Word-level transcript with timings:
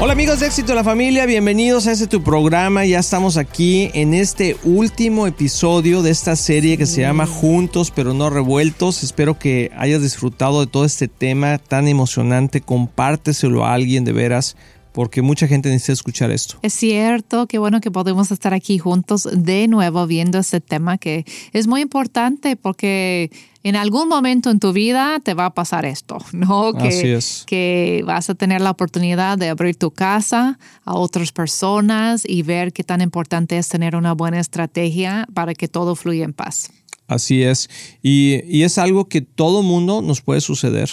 Hola 0.00 0.12
amigos 0.12 0.40
de 0.40 0.46
Éxito 0.48 0.72
en 0.72 0.76
la 0.76 0.84
Familia, 0.84 1.24
bienvenidos 1.24 1.86
a 1.86 1.92
este 1.92 2.08
tu 2.08 2.20
programa. 2.20 2.84
Ya 2.84 2.98
estamos 2.98 3.36
aquí 3.36 3.92
en 3.94 4.12
este 4.12 4.56
último 4.64 5.28
episodio 5.28 6.02
de 6.02 6.10
esta 6.10 6.34
serie 6.34 6.76
que 6.76 6.84
se 6.84 7.02
llama 7.02 7.26
Juntos 7.26 7.92
pero 7.94 8.12
no 8.12 8.28
revueltos. 8.28 9.04
Espero 9.04 9.38
que 9.38 9.70
hayas 9.76 10.02
disfrutado 10.02 10.60
de 10.60 10.66
todo 10.66 10.84
este 10.84 11.06
tema 11.06 11.58
tan 11.58 11.86
emocionante. 11.86 12.60
Compárteselo 12.60 13.64
a 13.64 13.72
alguien 13.72 14.04
de 14.04 14.12
veras 14.12 14.56
porque 14.94 15.22
mucha 15.22 15.48
gente 15.48 15.68
necesita 15.70 15.92
escuchar 15.94 16.30
esto. 16.30 16.56
Es 16.62 16.72
cierto, 16.72 17.48
qué 17.48 17.58
bueno 17.58 17.80
que 17.80 17.90
podemos 17.90 18.30
estar 18.30 18.54
aquí 18.54 18.78
juntos 18.78 19.28
de 19.30 19.66
nuevo 19.66 20.06
viendo 20.06 20.38
este 20.38 20.60
tema 20.60 20.98
que 20.98 21.24
es 21.52 21.66
muy 21.66 21.80
importante 21.80 22.54
porque 22.54 23.32
en 23.64 23.74
algún 23.74 24.08
momento 24.08 24.50
en 24.50 24.60
tu 24.60 24.72
vida 24.72 25.18
te 25.18 25.34
va 25.34 25.46
a 25.46 25.50
pasar 25.54 25.84
esto, 25.84 26.18
¿no? 26.32 26.72
Que, 26.74 26.88
Así 26.88 27.08
es. 27.08 27.42
que 27.44 28.04
vas 28.06 28.30
a 28.30 28.36
tener 28.36 28.60
la 28.60 28.70
oportunidad 28.70 29.36
de 29.36 29.48
abrir 29.48 29.74
tu 29.74 29.90
casa 29.90 30.60
a 30.84 30.94
otras 30.94 31.32
personas 31.32 32.22
y 32.24 32.42
ver 32.42 32.72
qué 32.72 32.84
tan 32.84 33.00
importante 33.00 33.58
es 33.58 33.68
tener 33.68 33.96
una 33.96 34.12
buena 34.12 34.38
estrategia 34.38 35.26
para 35.34 35.54
que 35.54 35.66
todo 35.66 35.96
fluya 35.96 36.24
en 36.24 36.34
paz. 36.34 36.70
Así 37.08 37.42
es. 37.42 37.68
Y, 38.00 38.42
y 38.46 38.62
es 38.62 38.78
algo 38.78 39.08
que 39.08 39.22
todo 39.22 39.64
mundo 39.64 40.02
nos 40.02 40.20
puede 40.20 40.40
suceder. 40.40 40.88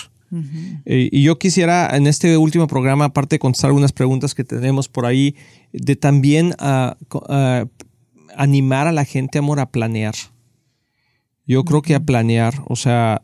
Eh, 0.85 1.09
y 1.11 1.23
yo 1.23 1.38
quisiera 1.38 1.95
en 1.95 2.08
este 2.08 2.38
último 2.38 2.67
programa, 2.67 3.06
aparte 3.06 3.36
de 3.36 3.39
contestar 3.39 3.69
algunas 3.69 3.92
preguntas 3.92 4.33
que 4.33 4.44
tenemos 4.44 4.88
por 4.88 5.06
ahí, 5.06 5.36
de 5.73 5.95
también 5.95 6.56
ah, 6.59 6.97
ah, 7.28 7.66
animar 8.36 8.88
a 8.88 8.91
la 8.91 9.06
gente, 9.06 9.39
amor, 9.39 9.59
a 9.59 9.72
planear. 9.72 10.16
Yo 11.45 11.66
creo 11.66 11.81
que 11.81 11.95
a 11.95 12.00
planear, 12.00 12.64
o 12.67 12.75
sea, 12.75 13.22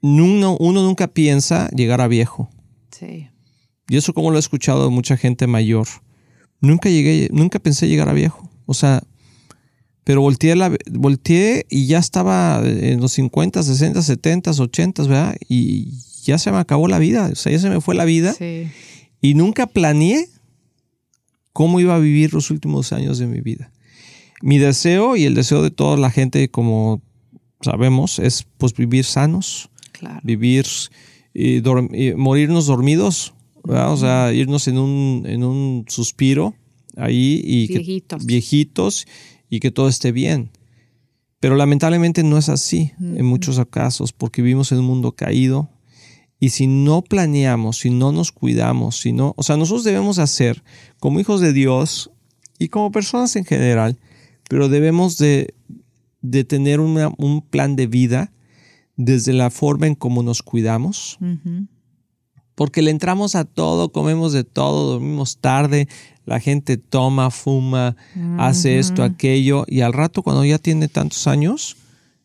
uno, 0.00 0.56
uno 0.60 0.82
nunca 0.82 1.08
piensa 1.08 1.68
llegar 1.70 2.00
a 2.00 2.08
viejo. 2.08 2.50
Sí. 2.90 3.28
Y 3.88 3.96
eso 3.96 4.12
como 4.12 4.30
lo 4.30 4.36
he 4.36 4.40
escuchado 4.40 4.84
de 4.84 4.90
mucha 4.90 5.16
gente 5.16 5.46
mayor. 5.46 5.88
Nunca 6.60 6.88
llegué, 6.88 7.28
nunca 7.32 7.58
pensé 7.58 7.88
llegar 7.88 8.08
a 8.08 8.12
viejo. 8.12 8.48
O 8.66 8.74
sea, 8.74 9.02
pero 10.08 10.22
volteé, 10.22 10.56
la, 10.56 10.74
volteé 10.90 11.66
y 11.68 11.84
ya 11.86 11.98
estaba 11.98 12.62
en 12.64 12.98
los 12.98 13.12
50, 13.12 13.62
60, 13.62 14.00
70, 14.00 14.52
80, 14.52 15.02
¿verdad? 15.02 15.36
Y 15.50 15.90
ya 16.24 16.38
se 16.38 16.50
me 16.50 16.56
acabó 16.56 16.88
la 16.88 16.98
vida. 16.98 17.28
O 17.30 17.34
sea, 17.34 17.52
ya 17.52 17.58
se 17.58 17.68
me 17.68 17.82
fue 17.82 17.94
la 17.94 18.06
vida. 18.06 18.32
Sí. 18.32 18.68
Y 19.20 19.34
nunca 19.34 19.66
planeé 19.66 20.26
cómo 21.52 21.78
iba 21.78 21.94
a 21.94 21.98
vivir 21.98 22.32
los 22.32 22.50
últimos 22.50 22.92
años 22.94 23.18
de 23.18 23.26
mi 23.26 23.42
vida. 23.42 23.70
Mi 24.40 24.56
deseo 24.56 25.14
y 25.14 25.24
el 25.24 25.34
deseo 25.34 25.62
de 25.62 25.70
toda 25.70 25.98
la 25.98 26.10
gente, 26.10 26.48
como 26.50 27.02
sabemos, 27.60 28.18
es 28.18 28.46
pues 28.56 28.72
vivir 28.72 29.04
sanos, 29.04 29.68
Claro. 29.92 30.20
vivir 30.22 30.64
y, 31.34 31.60
dorm- 31.60 31.90
y 31.94 32.14
morirnos 32.14 32.64
dormidos, 32.64 33.34
¿verdad? 33.62 33.92
o 33.92 33.96
sea, 33.98 34.32
irnos 34.32 34.68
en 34.68 34.78
un, 34.78 35.24
en 35.26 35.44
un 35.44 35.84
suspiro 35.86 36.54
ahí 36.96 37.42
y 37.44 37.68
que- 37.68 37.74
Viejitos. 38.24 39.06
Y 39.50 39.60
que 39.60 39.70
todo 39.70 39.88
esté 39.88 40.12
bien. 40.12 40.50
Pero 41.40 41.54
lamentablemente 41.56 42.22
no 42.24 42.36
es 42.38 42.48
así 42.48 42.92
en 43.00 43.24
muchos 43.24 43.60
casos 43.70 44.12
porque 44.12 44.42
vivimos 44.42 44.72
en 44.72 44.78
un 44.78 44.86
mundo 44.86 45.12
caído 45.12 45.70
y 46.40 46.50
si 46.50 46.66
no 46.66 47.02
planeamos, 47.02 47.78
si 47.78 47.90
no 47.90 48.10
nos 48.12 48.32
cuidamos, 48.32 48.98
si 49.00 49.12
no, 49.12 49.34
o 49.36 49.42
sea, 49.42 49.56
nosotros 49.56 49.84
debemos 49.84 50.18
hacer 50.18 50.62
como 50.98 51.20
hijos 51.20 51.40
de 51.40 51.52
Dios 51.52 52.10
y 52.58 52.68
como 52.68 52.90
personas 52.92 53.34
en 53.36 53.44
general, 53.44 53.98
pero 54.48 54.68
debemos 54.68 55.16
de, 55.18 55.54
de 56.22 56.42
tener 56.44 56.80
una- 56.80 57.12
un 57.18 57.40
plan 57.42 57.76
de 57.76 57.86
vida 57.86 58.32
desde 58.96 59.32
la 59.32 59.50
forma 59.50 59.86
en 59.86 59.94
cómo 59.94 60.22
nos 60.24 60.42
cuidamos, 60.42 61.18
Ujú. 61.20 61.66
Porque 62.58 62.82
le 62.82 62.90
entramos 62.90 63.36
a 63.36 63.44
todo, 63.44 63.92
comemos 63.92 64.32
de 64.32 64.42
todo, 64.42 64.94
dormimos 64.94 65.38
tarde, 65.38 65.86
la 66.26 66.40
gente 66.40 66.76
toma, 66.76 67.30
fuma, 67.30 67.94
hace 68.36 68.80
esto, 68.80 69.04
aquello, 69.04 69.64
y 69.68 69.82
al 69.82 69.92
rato 69.92 70.24
cuando 70.24 70.44
ya 70.44 70.58
tiene 70.58 70.88
tantos 70.88 71.28
años, 71.28 71.76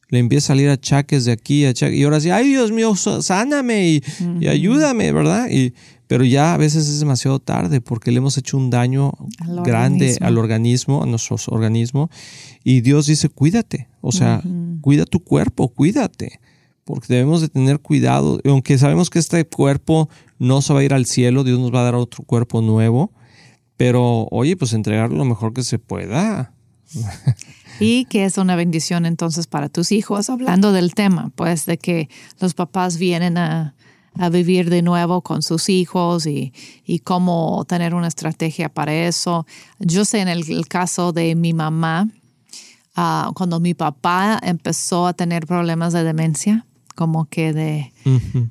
le 0.09 0.17
empieza 0.17 0.45
a 0.45 0.55
salir 0.55 0.69
achaques 0.69 1.25
de 1.25 1.33
aquí, 1.33 1.65
achaques, 1.65 1.99
y 1.99 2.03
ahora 2.03 2.19
sí, 2.19 2.31
ay 2.31 2.47
Dios 2.47 2.71
mío, 2.71 2.95
sáname 2.95 3.87
y, 3.87 4.03
y 4.39 4.47
ayúdame, 4.47 5.11
¿verdad? 5.11 5.51
Y, 5.51 5.75
pero 6.07 6.23
ya 6.25 6.55
a 6.55 6.57
veces 6.57 6.87
es 6.87 6.99
demasiado 6.99 7.37
tarde 7.37 7.79
porque 7.79 8.09
le 8.09 8.17
hemos 8.17 8.35
hecho 8.39 8.57
un 8.57 8.71
daño 8.71 9.13
Al 9.39 9.61
grande 9.61 10.05
organismo. 10.05 10.27
al 10.27 10.37
organismo, 10.39 11.03
a 11.03 11.05
nuestro 11.05 11.37
organismo, 11.49 12.09
y 12.63 12.81
Dios 12.81 13.05
dice, 13.05 13.29
cuídate, 13.29 13.87
o 14.01 14.11
sea, 14.11 14.41
cuida 14.81 15.05
tu 15.05 15.19
cuerpo, 15.19 15.67
cuídate 15.67 16.39
porque 16.85 17.13
debemos 17.13 17.41
de 17.41 17.49
tener 17.49 17.79
cuidado, 17.79 18.39
aunque 18.45 18.77
sabemos 18.77 19.09
que 19.09 19.19
este 19.19 19.45
cuerpo 19.45 20.09
no 20.39 20.61
se 20.61 20.73
va 20.73 20.81
a 20.81 20.83
ir 20.83 20.93
al 20.93 21.05
cielo, 21.05 21.43
Dios 21.43 21.59
nos 21.59 21.73
va 21.73 21.81
a 21.81 21.83
dar 21.83 21.95
otro 21.95 22.23
cuerpo 22.23 22.61
nuevo, 22.61 23.11
pero 23.77 24.27
oye, 24.31 24.55
pues 24.55 24.73
entregar 24.73 25.11
lo 25.11 25.25
mejor 25.25 25.53
que 25.53 25.63
se 25.63 25.79
pueda. 25.79 26.53
Y 27.79 28.05
que 28.05 28.25
es 28.25 28.37
una 28.37 28.55
bendición 28.55 29.05
entonces 29.05 29.47
para 29.47 29.69
tus 29.69 29.91
hijos, 29.91 30.29
hablando 30.29 30.71
del 30.71 30.93
tema, 30.93 31.31
pues 31.35 31.65
de 31.65 31.77
que 31.77 32.09
los 32.39 32.53
papás 32.53 32.97
vienen 32.97 33.37
a, 33.37 33.73
vivir 34.31 34.69
de 34.69 34.83
nuevo 34.83 35.21
con 35.21 35.41
sus 35.41 35.69
hijos 35.69 36.27
y, 36.27 36.53
cómo 37.03 37.65
tener 37.67 37.95
una 37.95 38.07
estrategia 38.07 38.69
para 38.69 38.93
eso. 38.93 39.47
Yo 39.79 40.05
sé 40.05 40.19
en 40.19 40.27
el, 40.27 40.49
el 40.51 40.67
caso 40.67 41.13
de 41.13 41.33
mi 41.33 41.53
mamá, 41.53 42.07
ah, 42.95 43.31
cuando 43.33 43.59
mi 43.59 43.73
papá 43.73 44.39
empezó 44.43 45.07
a 45.07 45.13
tener 45.13 45.47
problemas 45.47 45.93
de 45.93 46.03
demencia, 46.03 46.67
como 46.95 47.25
que 47.25 47.53
de, 47.53 47.91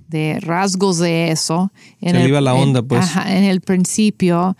de 0.08 0.38
rasgos 0.41 0.98
de 0.98 1.30
eso. 1.30 1.72
Se 2.00 2.12
le 2.12 2.28
iba 2.28 2.41
la 2.41 2.54
onda, 2.54 2.80
en- 2.80 2.86
pues. 2.88 3.00
ajá, 3.03 3.36
en 3.36 3.44
el 3.44 3.60
principio, 3.60 4.56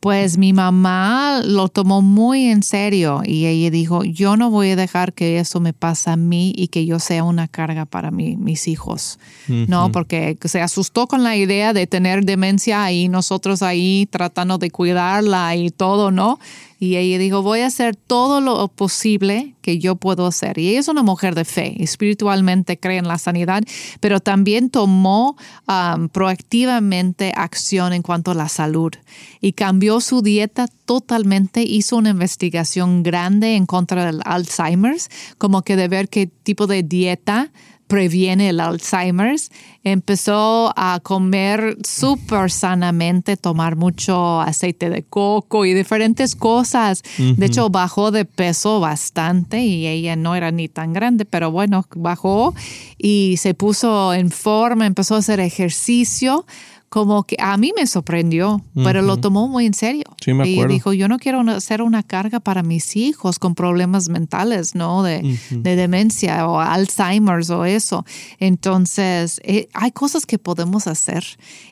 pues 0.00 0.38
mi 0.38 0.52
mamá 0.52 1.42
lo 1.44 1.68
tomó 1.68 2.02
muy 2.02 2.44
en 2.46 2.62
serio 2.62 3.22
y 3.24 3.46
ella 3.46 3.68
dijo, 3.70 4.04
yo 4.04 4.36
no 4.36 4.48
voy 4.48 4.70
a 4.70 4.76
dejar 4.76 5.12
que 5.12 5.40
eso 5.40 5.58
me 5.58 5.72
pase 5.72 6.10
a 6.10 6.16
mí 6.16 6.52
y 6.56 6.68
que 6.68 6.86
yo 6.86 7.00
sea 7.00 7.24
una 7.24 7.48
carga 7.48 7.84
para 7.84 8.12
mi- 8.12 8.36
mis 8.36 8.68
hijos, 8.68 9.18
¿no? 9.48 9.90
Porque 9.90 10.38
se 10.44 10.60
asustó 10.60 11.08
con 11.08 11.24
la 11.24 11.34
idea 11.36 11.72
de 11.72 11.88
tener 11.88 12.24
demencia 12.24 12.90
y 12.92 13.08
nosotros 13.08 13.60
ahí 13.62 14.06
tratando 14.08 14.56
de 14.58 14.70
cuidarla 14.70 15.56
y 15.56 15.70
todo, 15.70 16.12
¿no? 16.12 16.38
Y 16.78 16.96
ella 16.96 17.18
dijo, 17.18 17.42
voy 17.42 17.60
a 17.60 17.66
hacer 17.66 17.96
todo 17.96 18.40
lo 18.40 18.68
posible 18.68 19.54
que 19.62 19.78
yo 19.78 19.96
puedo 19.96 20.26
hacer. 20.26 20.58
Y 20.58 20.68
ella 20.68 20.80
es 20.80 20.88
una 20.88 21.02
mujer 21.02 21.34
de 21.34 21.44
fe, 21.44 21.82
espiritualmente 21.82 22.78
cree 22.78 22.98
en 22.98 23.08
la 23.08 23.18
sanidad, 23.18 23.62
pero 24.00 24.20
también 24.20 24.70
tomó 24.70 25.36
um, 25.66 26.08
proactivamente 26.08 27.32
acción 27.34 27.92
en 27.92 28.02
cuanto 28.02 28.30
a 28.30 28.34
la 28.34 28.48
salud 28.48 28.92
y 29.40 29.52
cambió 29.52 30.00
su 30.00 30.22
dieta 30.22 30.68
totalmente, 30.84 31.62
hizo 31.62 31.96
una 31.96 32.10
investigación 32.10 33.02
grande 33.02 33.56
en 33.56 33.66
contra 33.66 34.06
del 34.06 34.20
Alzheimer's, 34.24 35.08
como 35.36 35.62
que 35.62 35.76
de 35.76 35.88
ver 35.88 36.08
qué 36.08 36.26
tipo 36.26 36.66
de 36.66 36.82
dieta 36.82 37.50
previene 37.88 38.50
el 38.50 38.60
Alzheimer's. 38.60 39.50
Empezó 39.82 40.72
a 40.76 41.00
comer 41.02 41.76
súper 41.84 42.50
sanamente, 42.50 43.36
tomar 43.36 43.74
mucho 43.76 44.40
aceite 44.40 44.90
de 44.90 45.02
coco 45.02 45.64
y 45.64 45.74
diferentes 45.74 46.36
cosas. 46.36 47.02
De 47.16 47.46
hecho, 47.46 47.70
bajó 47.70 48.10
de 48.10 48.24
peso 48.24 48.80
bastante 48.80 49.60
y 49.64 49.86
ella 49.86 50.14
no 50.14 50.36
era 50.36 50.50
ni 50.50 50.68
tan 50.68 50.92
grande, 50.92 51.24
pero 51.24 51.50
bueno, 51.50 51.86
bajó 51.96 52.54
y 52.98 53.36
se 53.38 53.54
puso 53.54 54.12
en 54.12 54.30
forma, 54.30 54.86
empezó 54.86 55.14
a 55.14 55.18
hacer 55.18 55.40
ejercicio. 55.40 56.46
Como 56.88 57.24
que 57.24 57.36
a 57.38 57.56
mí 57.58 57.72
me 57.76 57.86
sorprendió, 57.86 58.62
pero 58.74 59.02
lo 59.02 59.18
tomó 59.18 59.46
muy 59.46 59.66
en 59.66 59.74
serio. 59.74 60.04
Sí, 60.24 60.32
me 60.32 60.48
y 60.48 60.54
acuerdo. 60.54 60.72
dijo, 60.72 60.92
yo 60.94 61.06
no 61.06 61.18
quiero 61.18 61.60
ser 61.60 61.82
una 61.82 62.02
carga 62.02 62.40
para 62.40 62.62
mis 62.62 62.96
hijos 62.96 63.38
con 63.38 63.54
problemas 63.54 64.08
mentales, 64.08 64.74
¿no? 64.74 65.02
De, 65.02 65.38
de 65.50 65.76
demencia 65.76 66.48
o 66.48 66.60
Alzheimer's 66.60 67.50
o 67.50 67.66
eso. 67.66 68.06
Entonces, 68.38 69.40
eh, 69.44 69.68
hay 69.74 69.92
cosas 69.92 70.24
que 70.24 70.38
podemos 70.38 70.86
hacer. 70.86 71.24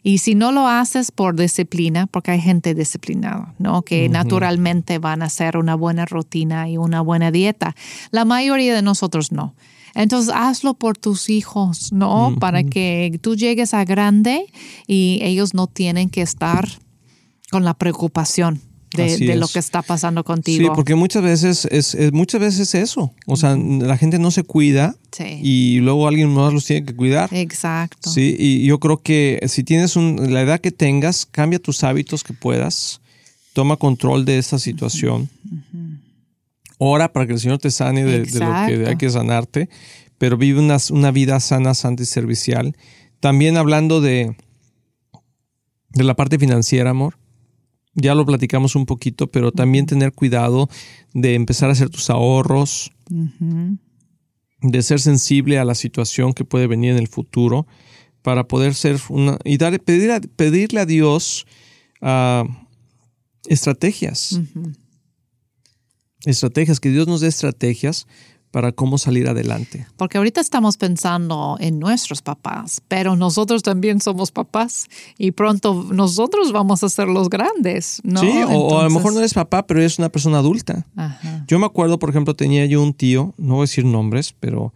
Y 0.03 0.19
si 0.19 0.35
no 0.35 0.53
lo 0.53 0.69
haces 0.69 1.11
por 1.11 1.35
disciplina, 1.35 2.07
porque 2.07 2.33
hay 2.33 2.41
gente 2.41 2.75
disciplinada, 2.75 3.55
¿no? 3.59 3.83
Que 3.83 4.09
naturalmente 4.11 4.99
van 4.99 5.23
a 5.23 5.27
hacer 5.27 5.57
una 5.57 5.75
buena 5.75 6.05
rutina 6.05 6.69
y 6.69 6.77
una 6.77 7.01
buena 7.01 7.31
dieta. 7.31 7.75
La 8.11 8.25
mayoría 8.25 8.75
de 8.75 8.83
nosotros 8.83 9.33
no. 9.33 9.55
Entonces 9.97 10.33
hazlo 10.35 10.75
por 10.75 10.99
tus 10.99 11.31
hijos, 11.31 11.93
¿no? 11.93 12.37
Para 12.39 12.63
que 12.63 13.19
tú 13.23 13.35
llegues 13.35 13.75
a 13.75 13.85
grande 13.85 14.47
y 14.87 15.19
ellos 15.23 15.55
no 15.55 15.67
tienen 15.67 16.11
que 16.11 16.23
estar 16.23 16.69
con 17.51 17.65
la 17.65 17.75
preocupación 17.75 18.61
de, 18.95 19.37
lo 19.37 19.49
que 19.49 19.59
está 19.59 19.83
pasando 19.83 20.25
contigo. 20.25 20.63
Sí, 20.63 20.71
porque 20.75 20.95
muchas 20.95 21.23
veces 21.23 21.67
es, 21.71 21.97
muchas 22.13 22.41
veces 22.41 22.75
eso. 22.75 23.13
O 23.27 23.37
sea, 23.37 23.57
la 23.57 23.97
gente 23.97 24.19
no 24.19 24.31
se 24.31 24.43
cuida 24.43 24.97
y 25.43 25.81
luego 25.81 26.07
alguien 26.07 26.33
más 26.33 26.53
los 26.53 26.65
tiene 26.65 26.87
que 26.87 26.95
cuidar. 26.95 27.33
Exacto. 27.33 28.11
Sí, 28.11 28.37
y 28.39 28.65
yo 28.67 28.79
creo 28.79 29.03
que 29.03 29.41
si 29.49 29.65
tienes 29.65 29.97
un, 29.97 30.33
la 30.33 30.43
edad 30.43 30.61
que 30.61 30.73
tengas, 30.73 31.27
cambia 31.27 31.59
tus 31.59 31.85
hábitos 31.85 32.23
que 32.23 32.33
puedas, 32.33 33.01
toma 33.53 33.77
control 33.77 34.25
de 34.25 34.39
esta 34.39 34.59
situación. 34.59 35.29
Ora 36.79 37.13
para 37.13 37.27
que 37.27 37.33
el 37.33 37.41
Señor 37.41 37.59
te 37.59 37.71
sane 37.71 38.05
de, 38.05 38.19
lo 38.19 38.25
que 38.25 38.87
hay 38.87 38.97
que 38.97 39.11
sanarte, 39.11 39.69
pero 40.19 40.37
vive 40.37 40.61
una, 40.61 40.77
una 40.91 41.11
vida 41.11 41.41
sana, 41.41 41.75
santa 41.75 42.03
y 42.03 42.07
servicial. 42.07 42.77
También 43.21 43.57
hablando 43.57 44.01
de, 44.01 44.37
de 45.91 46.05
la 46.05 46.15
parte 46.15 46.39
financiera, 46.39 46.91
amor 46.91 47.17
ya 47.97 48.15
lo 48.15 48.27
platicamos 48.27 48.77
un 48.77 48.87
poquito, 48.87 49.31
pero 49.31 49.53
también 49.53 49.87
tener 49.87 50.13
cuidado 50.13 50.69
de 51.15 51.35
empezar 51.35 51.71
a 51.71 51.73
hacer 51.73 51.89
tus 51.89 52.11
ahorros, 52.11 52.93
de 54.61 54.83
ser 54.83 55.01
sensible 55.01 55.59
a 55.59 55.65
la 55.65 55.75
situación 55.75 56.35
que 56.35 56.45
puede 56.45 56.67
venir 56.67 56.93
en 56.93 56.99
el 56.99 57.09
futuro 57.09 57.67
para 58.21 58.47
poder 58.47 58.75
ser 58.75 59.01
una 59.09 59.39
y 59.45 59.57
pedir 59.57 60.29
pedirle 60.37 60.81
a 60.81 60.87
Dios 60.87 61.47
ah, 62.03 62.45
estrategias. 63.47 64.41
Estrategias, 66.25 66.81
que 66.81 66.91
Dios 66.91 67.07
nos 67.07 67.21
dé 67.21 67.29
estrategias 67.29 68.07
para 68.57 68.73
cómo 68.73 68.97
salir 68.97 69.29
adelante. 69.29 69.87
Porque 69.99 70.17
ahorita 70.17 70.41
estamos 70.41 70.79
pensando 70.79 71.59
en 71.61 71.79
nuestros 71.79 72.23
papás, 72.23 72.81
pero 72.89 73.15
nosotros 73.15 73.63
también 73.63 74.01
somos 74.01 74.31
papás 74.31 74.87
y 75.19 75.33
pronto 75.33 75.87
nosotros 75.93 76.53
vamos 76.53 76.83
a 76.83 76.89
ser 76.89 77.09
los 77.09 77.29
grandes, 77.29 78.01
¿no? 78.03 78.21
Sí, 78.21 78.31
o, 78.49 78.81
a 78.81 78.85
lo 78.85 78.91
mejor 78.91 79.13
no 79.13 79.19
eres 79.19 79.35
papá, 79.35 79.67
pero 79.67 79.81
eres 79.81 79.99
una 79.99 80.09
persona 80.09 80.39
adulta. 80.39 80.87
Yo 81.47 81.59
me 81.59 81.67
acuerdo, 81.67 81.99
por 81.99 82.09
ejemplo, 82.09 82.35
tenía 82.35 82.65
yo 82.65 82.83
un 82.83 82.95
tío, 82.95 83.35
no 83.37 83.57
voy 83.57 83.65
a 83.65 83.65
decir 83.65 83.85
nombres, 83.85 84.35
pero 84.41 84.73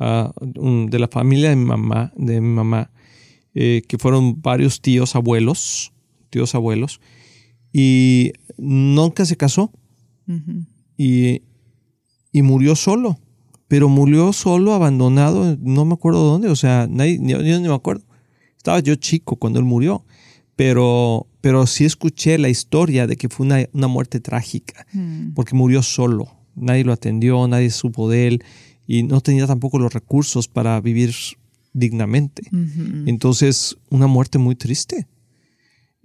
ah, 0.00 0.32
de 0.40 0.98
la 0.98 1.06
familia 1.06 1.50
de 1.50 1.56
mi 1.56 1.66
mamá, 1.66 2.12
de 2.16 2.40
mi 2.40 2.48
mamá, 2.48 2.90
eh, 3.54 3.82
que 3.86 3.98
fueron 3.98 4.42
varios 4.42 4.80
tíos 4.80 5.14
abuelos, 5.14 5.92
tíos 6.30 6.56
abuelos, 6.56 7.00
y 7.72 8.32
nunca 8.56 9.24
se 9.26 9.36
casó. 9.36 9.70
Y 10.96 11.42
y 12.32 12.42
murió 12.42 12.74
solo. 12.74 13.18
Pero 13.68 13.88
murió 13.88 14.32
solo, 14.32 14.74
abandonado, 14.74 15.56
no 15.60 15.84
me 15.84 15.94
acuerdo 15.94 16.24
dónde, 16.24 16.48
o 16.48 16.56
sea, 16.56 16.86
nadie, 16.90 17.18
yo, 17.22 17.38
no 17.38 17.68
me 17.68 17.74
acuerdo. 17.74 18.04
Estaba 18.56 18.80
yo 18.80 18.94
chico 18.96 19.36
cuando 19.36 19.58
él 19.58 19.64
murió, 19.64 20.04
pero, 20.56 21.26
pero 21.40 21.66
sí 21.66 21.86
escuché 21.86 22.36
la 22.36 22.50
historia 22.50 23.06
de 23.06 23.16
que 23.16 23.30
fue 23.30 23.46
una, 23.46 23.88
muerte 23.88 24.20
trágica, 24.20 24.86
mm. 24.92 25.32
porque 25.32 25.54
murió 25.54 25.82
solo. 25.82 26.36
Nadie 26.54 26.84
lo 26.84 26.92
atendió, 26.92 27.48
nadie 27.48 27.70
supo 27.70 28.10
de 28.10 28.28
él 28.28 28.44
y 28.86 29.04
no 29.04 29.22
tenía 29.22 29.46
tampoco 29.46 29.78
los 29.78 29.94
recursos 29.94 30.48
para 30.48 30.78
vivir 30.82 31.14
dignamente. 31.72 32.42
Entonces, 33.06 33.78
una 33.88 34.06
muerte 34.06 34.36
muy 34.36 34.54
triste. 34.54 35.06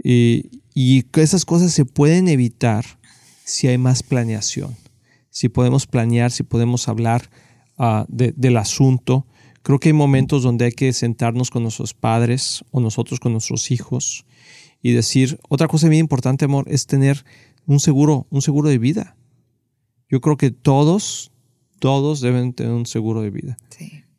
Y, 0.02 0.62
y 0.74 1.06
esas 1.16 1.44
cosas 1.44 1.74
se 1.74 1.84
pueden 1.84 2.30
evitar 2.30 2.97
si 3.48 3.68
hay 3.68 3.78
más 3.78 4.04
planeación 4.04 4.76
si 5.38 5.50
podemos 5.50 5.86
planear, 5.86 6.32
si 6.32 6.42
podemos 6.42 6.88
hablar 6.88 7.30
ah, 7.78 8.08
del 8.10 8.58
asunto. 8.58 9.28
Creo 9.62 9.80
que 9.80 9.90
hay 9.90 9.94
momentos 9.94 10.42
donde 10.42 10.66
hay 10.66 10.72
que 10.72 10.92
sentarnos 10.94 11.52
con 11.52 11.62
nuestros 11.62 11.94
padres 11.94 12.66
o 12.72 12.80
nosotros 12.80 13.20
con 13.20 13.34
nuestros 13.34 13.70
hijos 13.70 14.26
y 14.82 14.94
decir, 14.94 15.40
otra 15.48 15.68
cosa 15.68 15.90
bien 15.90 16.00
importante, 16.00 16.46
amor, 16.46 16.66
es 16.68 16.88
tener 16.88 17.24
un 17.68 17.80
seguro, 17.80 18.26
un 18.32 18.42
seguro 18.42 18.70
de 18.70 18.80
vida. 18.80 19.16
Yo 20.10 20.22
creo 20.22 20.38
que 20.38 20.50
todos, 20.50 21.32
todos 21.78 22.20
deben 22.20 22.54
tener 22.54 22.74
un 22.74 22.88
seguro 22.88 23.22
de 23.22 23.30
vida. 23.30 23.60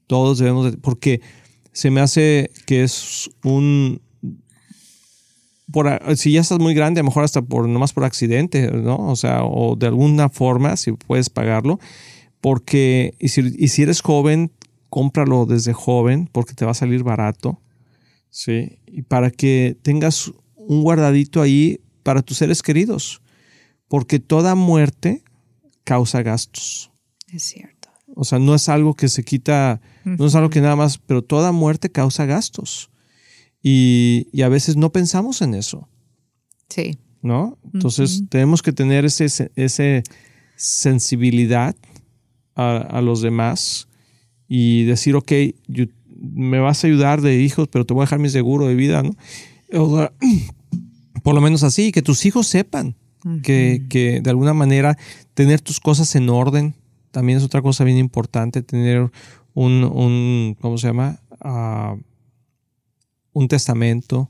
Todos 0.07 0.39
debemos, 0.39 0.77
porque 0.81 1.21
se 1.73 1.91
me 1.91 2.01
hace 2.01 2.53
que 2.65 2.85
es 2.85 3.29
un, 3.43 4.01
si 6.17 6.32
ya 6.32 6.41
estás 6.41 6.59
muy 6.59 6.75
grande, 6.75 7.00
a 7.00 7.03
lo 7.03 7.09
mejor 7.09 7.25
hasta 7.25 7.43
por 7.43 7.69
nomás 7.69 7.93
por 7.93 8.05
accidente, 8.05 8.70
¿no? 8.70 8.97
O 8.97 9.17
sea, 9.17 9.44
o 9.44 9.76
de 9.76 9.87
alguna 9.87 10.29
forma, 10.29 10.76
si 10.76 10.93
puedes 10.93 11.31
pagarlo, 11.31 11.79
porque, 12.41 13.15
y 13.19 13.29
si, 13.29 13.82
eres 13.82 14.00
joven, 14.00 14.53
cómpralo 14.88 15.47
desde 15.47 15.73
joven, 15.73 16.29
porque 16.32 16.55
te 16.55 16.65
va 16.65 16.70
a 16.70 16.75
salir 16.75 17.03
barato, 17.03 17.61
¿sí? 18.31 18.79
Y 18.87 19.03
para 19.03 19.31
que 19.31 19.76
tengas 19.82 20.32
un 20.56 20.82
guardadito 20.82 21.43
ahí 21.43 21.81
para 22.03 22.23
tus 22.23 22.38
seres 22.38 22.62
queridos, 22.62 23.21
porque 23.88 24.19
toda 24.19 24.55
muerte 24.55 25.23
causa 25.85 26.23
gastos. 26.23 26.91
Es 27.32 27.43
cierto. 27.43 27.88
O 28.14 28.25
sea, 28.25 28.38
no 28.38 28.55
es 28.55 28.69
algo 28.69 28.94
que 28.94 29.09
se 29.09 29.23
quita, 29.23 29.81
no 30.05 30.26
es 30.26 30.35
algo 30.35 30.50
que 30.50 30.61
nada 30.61 30.76
más, 30.76 30.99
pero 30.99 31.23
toda 31.23 31.53
muerte 31.53 31.91
causa 31.91 32.25
gastos. 32.25 32.91
Y, 33.63 34.29
a 34.43 34.49
veces 34.49 34.77
no 34.77 34.93
pensamos 34.93 35.43
en 35.43 35.55
eso. 35.55 35.89
Sí. 36.69 36.99
¿No? 37.23 37.59
Entonces 37.75 38.23
tenemos 38.29 38.63
que 38.63 38.73
tener 38.73 39.05
ese, 39.05 39.51
ese 39.57 40.05
sensibilidad 40.57 41.75
a, 42.55 43.01
los 43.03 43.23
demás 43.23 43.89
y 44.49 44.85
decir, 44.85 45.15
ok, 45.15 45.33
me 46.09 46.59
vas 46.59 46.83
a 46.83 46.87
ayudar 46.87 47.21
de 47.21 47.41
hijos, 47.41 47.69
pero 47.69 47.85
te 47.85 47.95
voy 47.95 48.03
a 48.03 48.05
dejar 48.07 48.19
mi 48.19 48.29
seguro 48.29 48.67
de 48.67 48.75
vida, 48.75 49.03
¿no? 49.03 49.17
por 51.23 51.35
lo 51.35 51.41
menos 51.41 51.63
así, 51.63 51.93
que 51.93 52.03
tus 52.03 52.25
hijos 52.27 52.47
sepan 52.47 52.97
que, 53.43 53.85
que, 53.89 54.21
de 54.21 54.31
alguna 54.31 54.55
manera 54.55 54.97
tener 55.35 55.61
tus 55.61 55.81
cosas 55.81 56.15
en 56.17 56.29
orden 56.31 56.75
también 57.11 57.39
es 57.39 57.45
otra 57.45 57.63
cosa 57.63 57.85
bien 57.85 57.99
importante, 57.99 58.63
tener 58.63 59.11
un, 59.55 59.85
un 59.85 60.57
¿cómo 60.61 60.79
se 60.79 60.89
llama? 60.89 61.21
Uh, 61.45 62.01
un 63.38 63.49
testamento. 63.49 64.29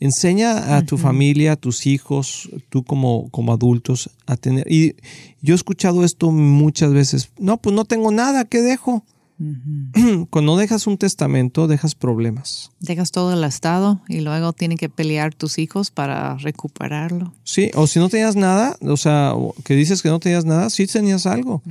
Enseña 0.00 0.76
a 0.76 0.82
tu 0.82 0.96
familia, 0.96 1.52
a 1.52 1.56
tus 1.56 1.86
hijos, 1.86 2.48
tú 2.68 2.84
como, 2.84 3.28
como 3.30 3.52
adultos, 3.52 4.10
a 4.26 4.36
tener... 4.36 4.70
Y 4.70 4.94
yo 5.42 5.54
he 5.54 5.56
escuchado 5.56 6.04
esto 6.04 6.30
muchas 6.30 6.92
veces. 6.92 7.30
No, 7.38 7.56
pues 7.56 7.74
no 7.74 7.84
tengo 7.84 8.12
nada, 8.12 8.44
¿qué 8.44 8.62
dejo? 8.62 9.02
Cuando 10.30 10.56
dejas 10.56 10.86
un 10.86 10.98
testamento, 10.98 11.68
dejas 11.68 11.94
problemas. 11.94 12.72
Dejas 12.80 13.12
todo 13.12 13.32
el 13.32 13.44
estado 13.44 14.00
y 14.08 14.20
luego 14.20 14.52
tienen 14.52 14.78
que 14.78 14.88
pelear 14.88 15.34
tus 15.34 15.58
hijos 15.58 15.90
para 15.90 16.36
recuperarlo. 16.36 17.32
Sí, 17.44 17.70
o 17.74 17.86
si 17.86 18.00
no 18.00 18.08
tenías 18.08 18.36
nada, 18.36 18.76
o 18.80 18.96
sea, 18.96 19.32
que 19.64 19.74
dices 19.74 20.02
que 20.02 20.08
no 20.08 20.18
tenías 20.18 20.44
nada, 20.44 20.70
sí 20.70 20.86
tenías 20.86 21.26
algo. 21.26 21.62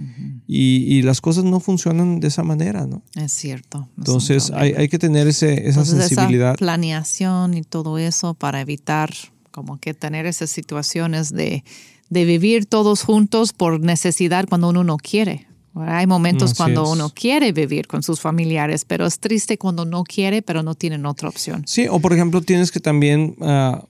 y, 0.47 1.01
las 1.07 1.21
cosas 1.21 1.43
no 1.43 1.59
funcionan 1.59 2.19
de 2.19 2.27
esa 2.27 2.43
manera, 2.43 2.85
¿no? 2.85 3.01
Es 3.15 3.31
cierto. 3.31 3.87
Entonces 3.97 4.51
hay, 4.51 4.89
que 4.89 4.99
tener 4.99 5.27
ese, 5.27 5.67
esa 5.69 5.85
sensibilidad. 5.85 6.51
Esa 6.51 6.57
planeación 6.57 7.53
y 7.53 7.61
todo 7.61 7.97
eso 7.97 8.33
para 8.33 8.61
evitar 8.61 9.13
como 9.51 9.77
que 9.77 9.93
tener 9.93 10.25
esas 10.25 10.49
situaciones 10.49 11.31
de, 11.31 11.63
de 12.09 12.25
vivir 12.25 12.65
todos 12.65 13.03
juntos 13.03 13.53
por 13.53 13.79
necesidad 13.79 14.47
cuando 14.47 14.69
uno 14.69 14.83
no 14.83 14.97
quiere. 14.97 15.47
Hay 15.81 16.07
momentos 16.07 16.53
cuando 16.53 16.89
uno 16.89 17.09
quiere 17.09 17.51
vivir 17.51 17.87
con 17.87 18.03
sus 18.03 18.19
familiares, 18.19 18.85
pero 18.85 19.05
es 19.05 19.19
triste 19.19 19.57
cuando 19.57 19.85
no 19.85 20.03
quiere, 20.03 20.41
pero 20.41 20.63
no 20.63 20.75
tienen 20.75 21.05
otra 21.05 21.29
opción. 21.29 21.63
Sí, 21.65 21.87
o 21.89 21.99
por 21.99 22.13
ejemplo 22.13 22.41
tienes 22.41 22.71
que 22.71 22.79
también 22.79 23.35
ah, 23.41 23.83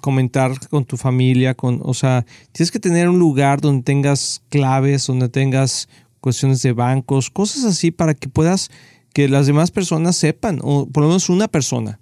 comentar 0.00 0.52
con 0.68 0.84
tu 0.84 0.96
familia, 0.96 1.54
con, 1.54 1.80
o 1.82 1.94
sea, 1.94 2.24
tienes 2.52 2.70
que 2.70 2.78
tener 2.78 3.08
un 3.08 3.18
lugar 3.18 3.60
donde 3.60 3.82
tengas 3.82 4.42
claves, 4.48 5.06
donde 5.06 5.28
tengas 5.28 5.88
cuestiones 6.20 6.62
de 6.62 6.72
bancos, 6.72 7.30
cosas 7.30 7.64
así 7.64 7.90
para 7.90 8.14
que 8.14 8.28
puedas 8.28 8.70
que 9.12 9.28
las 9.28 9.46
demás 9.46 9.70
personas 9.70 10.16
sepan, 10.16 10.58
o 10.62 10.86
por 10.86 11.02
lo 11.02 11.08
menos 11.08 11.28
una 11.28 11.48
persona, 11.48 11.98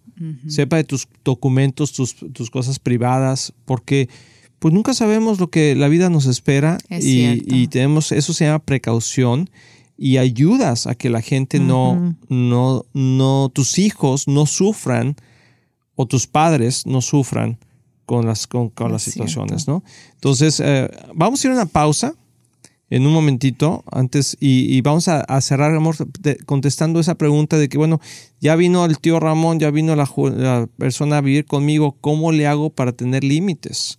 sepa 0.48 0.76
de 0.76 0.84
tus 0.84 1.08
documentos, 1.24 1.92
tus, 1.92 2.14
tus 2.34 2.50
cosas 2.50 2.78
privadas, 2.78 3.54
porque 3.64 4.10
pues 4.60 4.72
nunca 4.72 4.94
sabemos 4.94 5.40
lo 5.40 5.50
que 5.50 5.74
la 5.74 5.88
vida 5.88 6.10
nos 6.10 6.26
espera 6.26 6.78
y, 6.90 7.66
tenemos, 7.68 8.12
eso 8.12 8.32
se 8.32 8.44
llama 8.44 8.60
precaución 8.60 9.50
y 9.96 10.18
ayudas 10.18 10.86
a 10.86 10.94
que 10.94 11.10
la 11.10 11.22
gente 11.22 11.58
no, 11.58 12.14
no, 12.28 12.84
no, 12.92 13.50
tus 13.52 13.78
hijos 13.78 14.28
no 14.28 14.46
sufran 14.46 15.16
o 15.96 16.06
tus 16.06 16.26
padres 16.26 16.86
no 16.86 17.00
sufran 17.00 17.58
con 18.04 18.26
las, 18.26 18.46
con, 18.46 18.70
las 18.90 19.02
situaciones, 19.02 19.66
¿no? 19.66 19.82
Entonces, 20.14 20.60
eh, 20.62 20.90
vamos 21.14 21.42
a 21.42 21.48
ir 21.48 21.52
a 21.52 21.54
una 21.54 21.66
pausa 21.66 22.14
en 22.90 23.06
un 23.06 23.12
momentito 23.12 23.82
antes 23.90 24.36
y, 24.40 24.80
vamos 24.82 25.08
a, 25.08 25.40
cerrar, 25.40 25.74
amor, 25.74 25.96
contestando 26.44 27.00
esa 27.00 27.14
pregunta 27.14 27.56
de 27.56 27.68
que, 27.68 27.78
bueno, 27.78 28.00
ya 28.40 28.56
vino 28.56 28.84
el 28.84 28.98
tío 28.98 29.20
Ramón, 29.20 29.60
ya 29.60 29.70
vino 29.70 29.94
la, 29.96 30.68
persona 30.78 31.18
a 31.18 31.20
vivir 31.20 31.44
conmigo, 31.44 31.96
¿cómo 32.00 32.32
le 32.32 32.46
hago 32.46 32.70
para 32.70 32.92
tener 32.92 33.22
límites? 33.24 33.98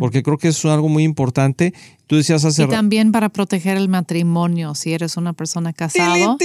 Porque 0.00 0.22
creo 0.22 0.36
que 0.36 0.48
eso 0.48 0.68
es 0.68 0.74
algo 0.74 0.88
muy 0.88 1.04
importante 1.04 1.72
Tú 2.06 2.16
decías 2.16 2.44
hace 2.44 2.64
Y 2.64 2.68
también 2.68 3.12
para 3.12 3.30
proteger 3.30 3.78
el 3.78 3.88
matrimonio, 3.88 4.74
si 4.74 4.92
eres 4.92 5.16
una 5.16 5.32
persona 5.32 5.72
casada. 5.72 6.36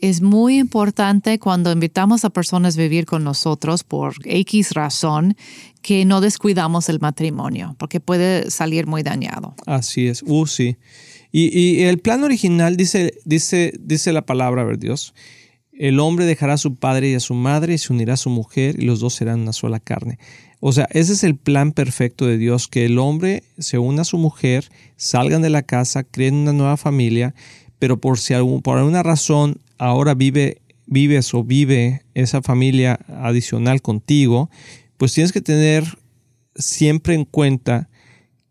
Es 0.00 0.20
muy 0.20 0.58
importante 0.58 1.38
cuando 1.38 1.70
invitamos 1.70 2.24
a 2.24 2.30
personas 2.30 2.76
a 2.76 2.80
vivir 2.80 3.06
con 3.06 3.22
nosotros 3.22 3.84
por 3.84 4.14
X 4.24 4.72
razón 4.72 5.36
que 5.80 6.04
no 6.04 6.20
descuidamos 6.20 6.88
el 6.88 6.98
matrimonio, 6.98 7.76
porque 7.78 8.00
puede 8.00 8.50
salir 8.50 8.86
muy 8.86 9.02
dañado. 9.02 9.54
Así 9.66 10.08
es, 10.08 10.22
uh, 10.26 10.46
sí. 10.46 10.76
Y, 11.30 11.56
y 11.56 11.82
el 11.82 11.98
plan 11.98 12.24
original 12.24 12.76
dice, 12.76 13.14
dice, 13.24 13.72
dice 13.78 14.12
la 14.12 14.26
palabra, 14.26 14.62
a 14.62 14.64
ver 14.64 14.78
Dios, 14.78 15.14
el 15.78 16.00
hombre 16.00 16.24
dejará 16.24 16.54
a 16.54 16.58
su 16.58 16.76
padre 16.76 17.10
y 17.10 17.14
a 17.14 17.20
su 17.20 17.34
madre 17.34 17.74
y 17.74 17.78
se 17.78 17.92
unirá 17.92 18.14
a 18.14 18.18
su 18.18 18.30
mujer 18.30 18.76
y 18.78 18.84
los 18.84 19.00
dos 19.00 19.14
serán 19.14 19.40
una 19.40 19.52
sola 19.52 19.80
carne. 19.80 20.18
O 20.60 20.72
sea, 20.72 20.88
ese 20.90 21.12
es 21.12 21.24
el 21.24 21.36
plan 21.36 21.72
perfecto 21.72 22.26
de 22.26 22.38
Dios, 22.38 22.68
que 22.68 22.86
el 22.86 22.98
hombre 22.98 23.42
se 23.58 23.78
una 23.78 24.02
a 24.02 24.04
su 24.06 24.16
mujer, 24.16 24.70
salgan 24.96 25.42
de 25.42 25.50
la 25.50 25.62
casa, 25.62 26.04
creen 26.04 26.36
una 26.36 26.52
nueva 26.52 26.76
familia, 26.76 27.34
pero 27.78 28.00
por 28.00 28.18
si 28.18 28.34
algún, 28.34 28.62
por 28.62 28.78
alguna 28.78 29.02
razón 29.02 29.58
ahora 29.78 30.14
vive, 30.14 30.62
vives 30.86 31.34
o 31.34 31.44
vive 31.44 32.02
esa 32.14 32.40
familia 32.40 32.98
adicional 33.08 33.82
contigo, 33.82 34.48
pues 34.96 35.12
tienes 35.12 35.32
que 35.32 35.40
tener 35.40 35.98
siempre 36.54 37.14
en 37.14 37.24
cuenta 37.24 37.90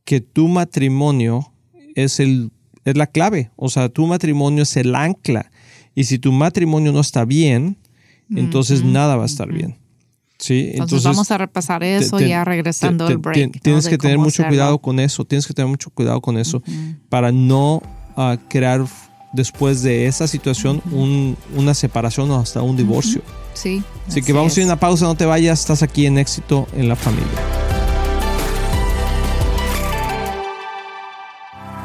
que 0.04 0.22
tu 0.22 0.48
matrimonio 0.50 1.52
es, 1.96 2.20
el, 2.20 2.52
es 2.86 2.98
la 2.98 3.08
clave, 3.08 3.52
o 3.56 3.70
sea, 3.70 3.90
tu 3.90 4.06
matrimonio 4.06 4.64
es 4.64 4.76
el 4.78 4.94
ancla. 4.94 5.50
Y 5.96 6.06
si 6.06 6.20
tu 6.20 6.32
matrimonio 6.32 6.92
no 6.92 7.00
está 7.00 7.26
bien, 7.26 7.78
entonces 8.30 8.84
nada 8.84 9.16
va 9.16 9.24
a 9.24 9.28
estar 9.28 9.52
bien. 9.52 9.78
Sí, 10.40 10.72
entonces, 10.74 11.04
vamos 11.04 11.32
a 11.32 11.38
repasar 11.38 11.84
eso 11.84 12.20
ya 12.20 12.44
regresando 12.44 13.08
al 13.08 13.18
break. 13.18 13.62
Tienes 13.62 13.88
que 13.88 13.98
tener 13.98 14.18
mucho 14.18 14.44
cuidado 14.46 14.78
con 14.80 15.00
eso, 15.00 15.24
tienes 15.24 15.48
que 15.48 15.54
tener 15.54 15.70
mucho 15.70 15.90
cuidado 15.90 16.20
con 16.22 16.38
eso 16.38 16.62
para 17.10 17.32
no 17.32 17.82
ah, 18.18 18.38
crear 18.50 18.86
después 19.32 19.84
de 19.84 20.08
esa 20.08 20.28
situación 20.28 20.82
una 21.56 21.74
separación 21.74 22.30
o 22.32 22.40
hasta 22.40 22.62
un 22.62 22.76
divorcio. 22.76 23.22
Sí. 23.54 23.84
Así, 24.08 24.22
que 24.22 24.34
vamos 24.34 24.56
a 24.58 24.60
ir 24.60 24.64
a 24.64 24.68
una 24.68 24.80
pausa, 24.80 25.06
no 25.06 25.16
te 25.16 25.26
vayas, 25.26 25.62
estás 25.62 25.82
aquí 25.84 26.06
en 26.06 26.18
éxito 26.18 26.68
en 26.74 26.90
la 26.90 26.96
familia. 26.96 27.63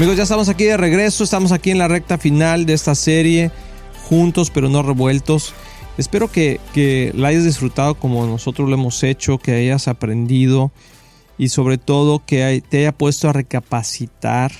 Amigos, 0.00 0.16
ya 0.16 0.22
estamos 0.22 0.48
aquí 0.48 0.64
de 0.64 0.78
regreso, 0.78 1.22
estamos 1.22 1.52
aquí 1.52 1.70
en 1.70 1.76
la 1.76 1.86
recta 1.86 2.16
final 2.16 2.64
de 2.64 2.72
esta 2.72 2.94
serie, 2.94 3.50
juntos 4.04 4.48
pero 4.48 4.70
no 4.70 4.82
revueltos. 4.82 5.52
Espero 5.98 6.32
que, 6.32 7.12
la 7.14 7.28
hayas 7.28 7.44
disfrutado 7.44 7.96
como 7.96 8.24
nosotros 8.24 8.66
lo 8.66 8.76
hemos 8.76 9.02
hecho, 9.02 9.36
que 9.36 9.52
hayas 9.52 9.88
aprendido 9.88 10.72
y 11.36 11.50
sobre 11.50 11.76
todo 11.76 12.24
que 12.24 12.62
te 12.66 12.78
haya 12.78 12.92
puesto 12.92 13.28
a 13.28 13.34
recapacitar 13.34 14.52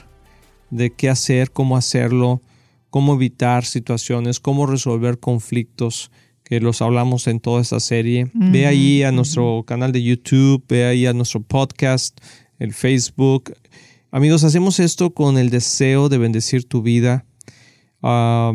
de 0.69 0.91
qué 0.91 1.09
hacer, 1.09 1.53
cómo 1.53 1.79
hacerlo, 1.79 2.43
cómo 2.91 3.15
evitar 3.15 3.65
situaciones, 3.65 4.41
cómo 4.41 4.67
resolver 4.67 5.21
conflictos 5.21 6.11
que 6.45 6.61
los 6.61 6.83
hablamos 6.83 7.27
en 7.29 7.41
toda 7.41 7.63
esta 7.63 7.81
serie. 7.81 8.31
Ve 8.35 8.67
ahí 8.67 9.05
a 9.05 9.11
nuestro 9.11 9.65
canal 9.67 9.91
de 9.91 10.03
YouTube, 10.03 10.63
ve 10.69 10.85
ahí 10.85 11.07
a 11.07 11.15
nuestro 11.15 11.41
podcast, 11.41 12.21
el 12.59 12.75
Facebook. 12.75 13.55
Amigos, 14.13 14.45
hacemos 14.45 14.81
esto 14.81 15.11
con 15.11 15.39
el 15.39 15.51
deseo 15.51 16.09
de 16.09 16.19
bendecir 16.19 16.65
tu 16.65 16.83
vida. 16.83 17.25
Ah, 18.03 18.53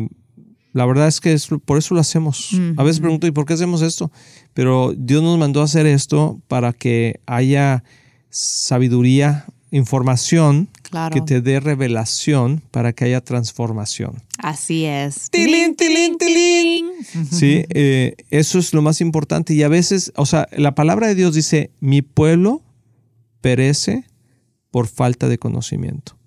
la 0.72 0.84
verdad 0.84 1.08
es 1.08 1.20
que 1.20 1.34
por 1.64 1.78
eso 1.78 1.94
lo 1.94 2.00
hacemos. 2.00 2.50
A 2.76 2.82
veces 2.82 3.00
pregunto, 3.00 3.26
¿y 3.26 3.30
por 3.30 3.46
qué 3.46 3.54
hacemos 3.54 3.80
esto? 3.80 4.12
Pero 4.52 4.92
Dios 4.94 5.22
nos 5.22 5.38
mandó 5.38 5.62
a 5.62 5.64
hacer 5.64 5.86
esto 5.86 6.42
para 6.48 6.74
que 6.74 7.20
haya 7.24 7.82
sabiduría, 8.28 9.46
información 9.70 10.68
que 11.12 11.22
te 11.22 11.40
dé 11.40 11.60
revelación 11.60 12.62
para 12.70 12.92
que 12.92 13.06
haya 13.06 13.22
transformación. 13.22 14.22
Así 14.38 14.84
es. 14.84 15.30
¡Tilín, 15.30 15.74
tilín, 15.74 16.18
tilín! 16.18 16.86
Sí, 17.30 17.64
eh, 17.70 18.14
eso 18.30 18.58
es 18.58 18.74
lo 18.74 18.82
más 18.82 19.00
importante. 19.00 19.54
Y 19.54 19.62
a 19.62 19.68
veces, 19.68 20.12
o 20.16 20.26
sea, 20.26 20.46
la 20.52 20.74
palabra 20.74 21.08
de 21.08 21.14
Dios 21.14 21.34
dice, 21.34 21.70
mi 21.80 22.02
pueblo 22.02 22.62
perece 23.40 24.04
por 24.76 24.88
falta 24.88 25.26
de 25.26 25.38
conocimiento. 25.38 26.18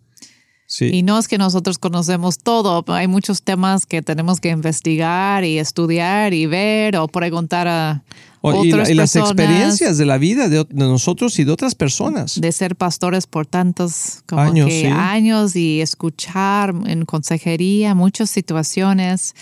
Sí. 0.65 0.89
Y 0.91 1.03
no 1.03 1.19
es 1.19 1.27
que 1.27 1.37
nosotros 1.37 1.77
conocemos 1.77 2.39
todo, 2.39 2.83
hay 2.87 3.07
muchos 3.07 3.43
temas 3.43 3.85
que 3.85 4.01
tenemos 4.01 4.39
que 4.39 4.49
investigar 4.49 5.45
y 5.45 5.59
estudiar 5.59 6.33
y 6.33 6.47
ver 6.47 6.97
o 6.97 7.07
preguntar 7.07 7.67
a 7.67 8.03
otras 8.41 8.89
y, 8.89 8.93
y 8.93 8.95
las 8.95 9.15
experiencias 9.15 9.99
de 9.99 10.07
la 10.07 10.17
vida 10.17 10.49
de, 10.49 10.65
nosotros 10.71 11.37
y 11.37 11.43
de 11.43 11.51
otras 11.51 11.75
personas. 11.75 12.41
De 12.41 12.51
ser 12.51 12.75
pastores 12.75 13.27
por 13.27 13.45
tantos 13.45 14.23
años, 14.31 14.71
años 14.95 15.55
y 15.55 15.81
escuchar 15.81 16.73
en 16.87 17.05
consejería 17.05 17.93
muchas 17.93 18.31
situaciones. 18.31 19.35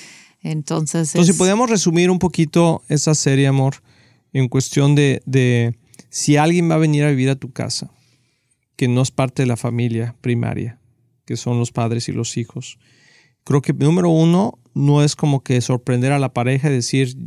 Entonces, 0.44 1.16
Entonces 1.16 1.34
si 1.34 1.40
podemos 1.40 1.70
resumir 1.70 2.12
un 2.12 2.20
poquito 2.20 2.84
esa 2.90 3.16
serie, 3.16 3.48
amor, 3.48 3.76
en 4.34 4.50
cuestión 4.50 4.96
de, 4.96 5.22
de 5.26 5.78
si 6.10 6.36
alguien 6.36 6.70
va 6.70 6.76
a 6.76 6.80
venir 6.80 7.06
a 7.06 7.10
vivir 7.10 7.30
a 7.30 7.36
tu 7.36 7.54
casa 7.54 7.90
que 8.78 8.88
no 8.88 9.02
es 9.02 9.12
parte 9.12 9.42
de 9.42 9.48
la 9.48 9.58
familia 9.58 10.16
primaria, 10.22 10.80
que 11.26 11.36
son 11.36 11.60
los 11.60 11.72
padres 11.72 12.08
y 12.08 12.14
los 12.14 12.38
hijos. 12.38 12.78
Creo 13.44 13.62
que 13.62 13.74
número 13.74 14.10
uno 14.10 14.60
no 14.74 15.04
es 15.04 15.16
como 15.16 15.44
que 15.44 15.60
sorprender 15.60 16.14
a 16.14 16.20
la 16.20 16.34
pareja 16.34 16.70
y 16.70 16.74
decir, 16.74 17.18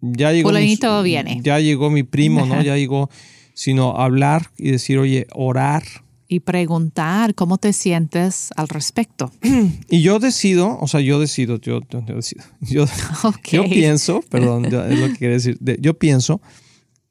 ya 0.00 0.32
llegó, 0.32 0.50
mi, 0.50 0.78
viene. 1.04 1.40
ya 1.42 1.60
llegó 1.60 1.90
mi 1.90 2.02
primo, 2.02 2.46
¿no? 2.46 2.62
Ya 2.62 2.76
llegó, 2.76 3.10
sino 3.52 3.96
hablar 3.98 4.50
y 4.56 4.70
decir, 4.70 4.98
oye, 4.98 5.26
orar. 5.32 5.82
Y 6.26 6.40
preguntar 6.40 7.34
cómo 7.34 7.58
te 7.58 7.74
sientes 7.74 8.50
al 8.56 8.68
respecto. 8.68 9.30
Y 9.90 10.00
yo 10.00 10.18
decido, 10.18 10.78
o 10.80 10.88
sea, 10.88 11.00
yo 11.00 11.20
decido, 11.20 11.60
yo, 11.60 11.80
yo 11.90 12.00
decido, 12.00 12.44
yo, 12.60 12.86
yo 13.44 13.64
pienso, 13.64 14.22
perdón, 14.30 14.64
es 14.64 14.98
lo 14.98 15.08
que 15.08 15.16
quiero 15.16 15.34
decir, 15.34 15.58
yo 15.80 15.98
pienso 15.98 16.40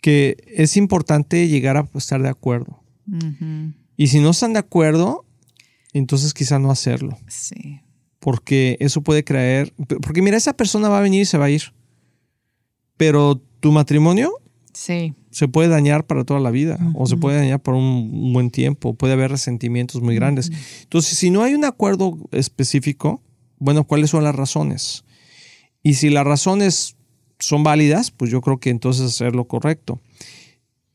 que 0.01 0.37
es 0.47 0.75
importante 0.77 1.47
llegar 1.47 1.77
a 1.77 1.87
estar 1.95 2.21
de 2.21 2.29
acuerdo. 2.29 2.83
Y 4.03 4.07
si 4.07 4.19
no 4.19 4.31
están 4.31 4.51
de 4.51 4.59
acuerdo, 4.59 5.23
entonces 5.93 6.33
quizá 6.33 6.59
no 6.59 6.71
hacerlo. 6.71 7.17
Sí. 7.29 7.79
Porque 8.19 8.75
eso 8.81 8.99
puede 8.99 9.23
creer. 9.23 9.73
Porque 10.01 10.21
mira, 10.21 10.35
esa 10.35 10.51
persona 10.51 10.89
va 10.89 10.97
a 10.97 11.01
venir 11.01 11.21
y 11.21 11.25
se 11.25 11.37
va 11.37 11.45
a 11.45 11.49
ir. 11.49 11.73
Pero 12.97 13.41
tu 13.61 13.71
matrimonio 13.71 14.33
sí. 14.73 15.13
se 15.31 15.47
puede 15.47 15.69
dañar 15.69 16.05
para 16.05 16.25
toda 16.25 16.41
la 16.41 16.51
vida 16.51 16.77
o 16.95 17.07
se 17.07 17.15
puede 17.15 17.37
dañar 17.37 17.61
por 17.61 17.75
un 17.75 18.33
buen 18.33 18.51
tiempo. 18.51 18.93
Puede 18.93 19.13
haber 19.13 19.31
resentimientos 19.31 20.01
muy 20.01 20.15
grandes. 20.15 20.51
Entonces, 20.81 21.17
si 21.17 21.29
no 21.29 21.41
hay 21.41 21.53
un 21.53 21.63
acuerdo 21.63 22.17
específico, 22.33 23.23
bueno, 23.57 23.85
¿cuáles 23.85 24.09
son 24.09 24.25
las 24.25 24.35
razones? 24.35 25.05
Y 25.81 25.93
si 25.93 26.09
las 26.09 26.25
razones 26.25 26.97
son 27.39 27.63
válidas, 27.63 28.11
pues 28.11 28.29
yo 28.29 28.41
creo 28.41 28.59
que 28.59 28.69
entonces 28.69 29.05
hacer 29.05 29.33
lo 29.33 29.47
correcto. 29.47 30.01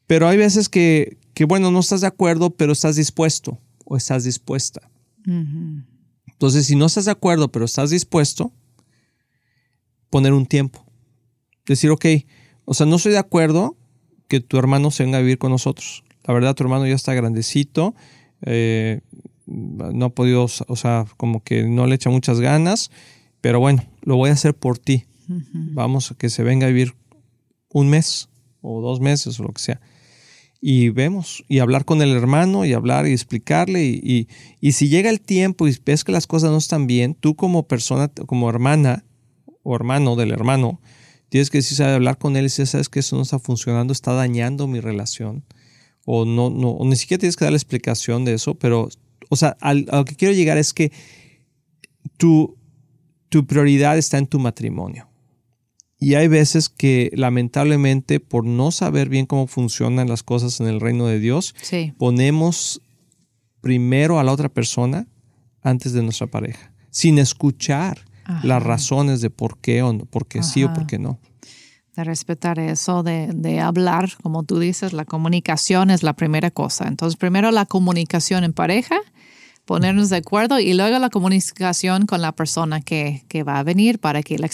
Pero 0.06 0.28
hay 0.28 0.36
veces 0.36 0.68
que, 0.68 1.16
que, 1.38 1.44
bueno, 1.44 1.70
no 1.70 1.78
estás 1.78 2.00
de 2.00 2.08
acuerdo, 2.08 2.50
pero 2.50 2.72
estás 2.72 2.96
dispuesto 2.96 3.60
o 3.84 3.96
estás 3.96 4.24
dispuesta. 4.24 4.90
Entonces, 6.26 6.66
si 6.66 6.74
no 6.74 6.86
estás 6.86 7.04
de 7.04 7.12
acuerdo, 7.12 7.52
pero 7.52 7.64
estás 7.64 7.90
dispuesto, 7.90 8.52
poner 10.10 10.32
un 10.32 10.46
tiempo. 10.46 10.84
Decir, 11.64 11.90
ok, 11.90 12.06
o 12.64 12.74
sea, 12.74 12.86
no 12.86 12.96
estoy 12.96 13.12
de 13.12 13.18
acuerdo 13.18 13.76
que 14.26 14.40
tu 14.40 14.58
hermano 14.58 14.90
se 14.90 15.04
venga 15.04 15.18
a 15.18 15.20
vivir 15.20 15.38
con 15.38 15.52
nosotros. 15.52 16.02
La 16.24 16.34
verdad, 16.34 16.56
tu 16.56 16.64
hermano 16.64 16.88
ya 16.88 16.96
está 16.96 17.14
grandecito, 17.14 17.94
eh, 18.42 19.02
no 19.46 20.06
ha 20.06 20.10
podido, 20.10 20.42
o 20.42 20.76
sea, 20.76 21.06
como 21.18 21.44
que 21.44 21.62
no 21.62 21.86
le 21.86 21.94
echa 21.94 22.10
muchas 22.10 22.40
ganas, 22.40 22.90
pero 23.40 23.60
bueno, 23.60 23.84
lo 24.02 24.16
voy 24.16 24.30
a 24.30 24.32
hacer 24.32 24.54
por 24.54 24.80
ti. 24.80 25.04
Vamos 25.28 26.10
a 26.10 26.16
que 26.16 26.30
se 26.30 26.42
venga 26.42 26.66
a 26.66 26.70
vivir 26.70 26.96
un 27.72 27.90
mes 27.90 28.28
o 28.60 28.80
dos 28.80 28.98
meses 28.98 29.38
o 29.38 29.44
lo 29.44 29.52
que 29.52 29.62
sea. 29.62 29.80
Y 30.60 30.88
vemos, 30.88 31.44
y 31.46 31.60
hablar 31.60 31.84
con 31.84 32.02
el 32.02 32.10
hermano, 32.10 32.64
y 32.64 32.72
hablar 32.72 33.06
y 33.06 33.12
explicarle. 33.12 33.84
Y, 33.84 34.28
y, 34.60 34.72
si 34.72 34.88
llega 34.88 35.08
el 35.08 35.20
tiempo 35.20 35.68
y 35.68 35.76
ves 35.84 36.02
que 36.02 36.10
las 36.10 36.26
cosas 36.26 36.50
no 36.50 36.56
están 36.58 36.86
bien, 36.86 37.14
tú 37.14 37.36
como 37.36 37.68
persona, 37.68 38.08
como 38.26 38.50
hermana 38.50 39.04
o 39.62 39.76
hermano 39.76 40.16
del 40.16 40.32
hermano, 40.32 40.80
tienes 41.28 41.50
que 41.50 41.58
decir, 41.58 41.84
hablar 41.84 42.18
con 42.18 42.36
él 42.36 42.42
y 42.42 42.46
decir, 42.46 42.66
sabes 42.66 42.88
que 42.88 43.00
eso 43.00 43.14
no 43.14 43.22
está 43.22 43.38
funcionando, 43.38 43.92
está 43.92 44.14
dañando 44.14 44.66
mi 44.66 44.80
relación. 44.80 45.44
O 46.04 46.24
no, 46.24 46.50
no, 46.50 46.70
o 46.70 46.84
ni 46.86 46.96
siquiera 46.96 47.20
tienes 47.20 47.36
que 47.36 47.44
dar 47.44 47.52
la 47.52 47.58
explicación 47.58 48.24
de 48.24 48.34
eso, 48.34 48.54
pero 48.54 48.88
o 49.28 49.36
sea, 49.36 49.56
a 49.60 49.74
lo 49.74 50.04
que 50.04 50.16
quiero 50.16 50.34
llegar 50.34 50.58
es 50.58 50.72
que 50.72 50.92
tu, 52.16 52.56
tu 53.28 53.46
prioridad 53.46 53.98
está 53.98 54.18
en 54.18 54.26
tu 54.26 54.38
matrimonio. 54.38 55.07
Y 56.00 56.14
hay 56.14 56.28
veces 56.28 56.68
que 56.68 57.10
lamentablemente 57.14 58.20
por 58.20 58.44
no 58.44 58.70
saber 58.70 59.08
bien 59.08 59.26
cómo 59.26 59.46
funcionan 59.46 60.08
las 60.08 60.22
cosas 60.22 60.60
en 60.60 60.68
el 60.68 60.80
reino 60.80 61.06
de 61.06 61.18
Dios, 61.18 61.54
ponemos 61.98 62.80
primero 63.60 64.20
a 64.20 64.24
la 64.24 64.32
otra 64.32 64.48
persona 64.48 65.08
antes 65.60 65.92
de 65.92 66.02
nuestra 66.02 66.28
pareja, 66.28 66.72
sin 66.90 67.18
escuchar 67.18 68.04
las 68.42 68.62
razones 68.62 69.20
de 69.20 69.30
por 69.30 69.58
qué 69.58 69.82
o 69.82 69.98
por 70.04 70.26
qué 70.26 70.42
sí 70.42 70.62
o 70.62 70.72
por 70.72 70.86
qué 70.86 70.98
no. 70.98 71.18
De 71.96 72.04
respetar 72.04 72.60
eso, 72.60 73.02
de, 73.02 73.32
de, 73.34 73.58
hablar, 73.58 74.10
como 74.22 74.44
tú 74.44 74.60
dices, 74.60 74.92
la 74.92 75.04
comunicación 75.04 75.90
es 75.90 76.04
la 76.04 76.12
primera 76.12 76.52
cosa. 76.52 76.86
Entonces, 76.86 77.16
primero 77.16 77.50
la 77.50 77.66
comunicación 77.66 78.44
en 78.44 78.52
pareja 78.52 79.00
ponernos 79.68 80.08
de 80.08 80.16
acuerdo 80.16 80.58
y 80.58 80.72
luego 80.72 80.98
la 80.98 81.10
comunicación 81.10 82.06
con 82.06 82.22
la 82.22 82.32
persona 82.32 82.80
que, 82.80 83.22
que 83.28 83.42
va 83.42 83.58
a 83.58 83.62
venir 83.62 83.98
para 83.98 84.22
que 84.22 84.38
las 84.38 84.52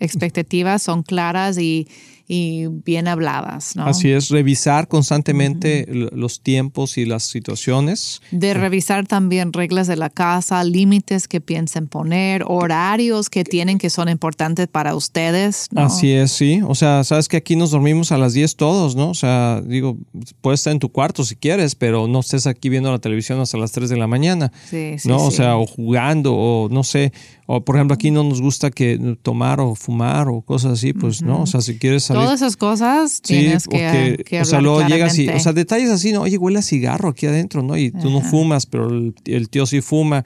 expectativas 0.00 0.82
son 0.82 1.02
claras 1.02 1.56
y, 1.56 1.88
y 2.26 2.66
bien 2.68 3.08
habladas. 3.08 3.76
¿no? 3.76 3.86
Así 3.86 4.10
es, 4.10 4.30
revisar 4.30 4.88
constantemente 4.88 5.86
los 5.88 6.40
tiempos 6.40 6.96
y 6.96 7.04
las 7.04 7.24
situaciones. 7.24 8.22
De 8.30 8.54
revisar 8.54 9.06
también 9.06 9.52
reglas 9.52 9.86
de 9.86 9.96
la 9.96 10.10
casa, 10.10 10.64
límites 10.64 11.28
que 11.28 11.40
piensen 11.40 11.86
poner, 11.86 12.44
horarios 12.46 13.28
que 13.28 13.44
tienen 13.44 13.78
que 13.78 13.90
son 13.90 14.08
importantes 14.08 14.68
para 14.68 14.94
ustedes. 14.94 15.68
¿no? 15.70 15.82
Así 15.82 16.12
es, 16.12 16.32
sí. 16.32 16.60
O 16.66 16.74
sea, 16.74 17.04
sabes 17.04 17.28
que 17.28 17.36
aquí 17.36 17.56
nos 17.56 17.70
dormimos 17.70 18.12
a 18.12 18.18
las 18.18 18.32
10 18.32 18.56
todos, 18.56 18.96
¿no? 18.96 19.10
O 19.10 19.14
sea, 19.14 19.60
digo, 19.64 19.98
puedes 20.40 20.60
estar 20.60 20.72
en 20.72 20.78
tu 20.78 20.90
cuarto 20.90 21.24
si 21.24 21.36
quieres, 21.36 21.74
pero 21.74 22.08
no 22.08 22.20
estés 22.20 22.46
aquí 22.46 22.68
viendo 22.68 22.90
la 22.90 22.98
televisión 22.98 23.40
hasta 23.40 23.58
las 23.58 23.72
3 23.72 23.90
de 23.90 23.96
la 23.96 24.06
mañana. 24.06 24.52
Sí, 24.68 24.98
sí, 24.98 25.08
¿no? 25.08 25.24
O 25.24 25.30
sea, 25.30 25.56
o 25.56 25.66
jugando, 25.66 26.34
o 26.34 26.68
no 26.70 26.84
sé, 26.84 27.12
o 27.46 27.64
por 27.64 27.76
ejemplo, 27.76 27.94
aquí 27.94 28.10
no 28.10 28.24
nos 28.24 28.40
gusta 28.40 28.70
que 28.70 29.16
tomar 29.22 29.60
o 29.60 29.74
fumar 29.74 30.28
o 30.28 30.40
cosas 30.40 30.72
así, 30.72 30.92
pues 30.92 31.22
no, 31.22 31.42
o 31.42 31.46
sea, 31.46 31.60
si 31.60 31.78
quieres 31.78 32.04
salir. 32.04 32.22
Todas 32.22 32.40
esas 32.40 32.56
cosas 32.56 33.20
tienes 33.20 33.68
que, 33.68 34.22
que, 34.24 34.40
O 34.40 34.44
sea, 34.44 34.60
luego 34.60 34.86
llegas 34.86 35.18
y, 35.18 35.28
o 35.28 35.38
sea, 35.38 35.52
detalles 35.52 35.90
así, 35.90 36.12
¿no? 36.12 36.22
Oye, 36.22 36.38
huele 36.38 36.60
a 36.60 36.62
cigarro 36.62 37.10
aquí 37.10 37.26
adentro, 37.26 37.62
¿no? 37.62 37.76
Y 37.76 37.90
tú 37.90 38.10
no 38.10 38.22
fumas, 38.22 38.64
pero 38.66 38.88
el, 38.88 39.48
tío 39.50 39.66
sí 39.66 39.82
fuma. 39.82 40.24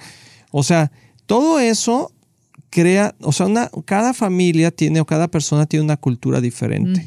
O 0.52 0.62
sea, 0.62 0.92
todo 1.26 1.58
eso 1.58 2.12
crea, 2.70 3.16
o 3.20 3.32
sea, 3.32 3.46
una, 3.46 3.70
cada 3.84 4.14
familia 4.14 4.70
tiene 4.70 5.00
o 5.00 5.04
cada 5.04 5.28
persona 5.28 5.66
tiene 5.66 5.84
una 5.84 5.96
cultura 5.96 6.40
diferente. 6.40 7.04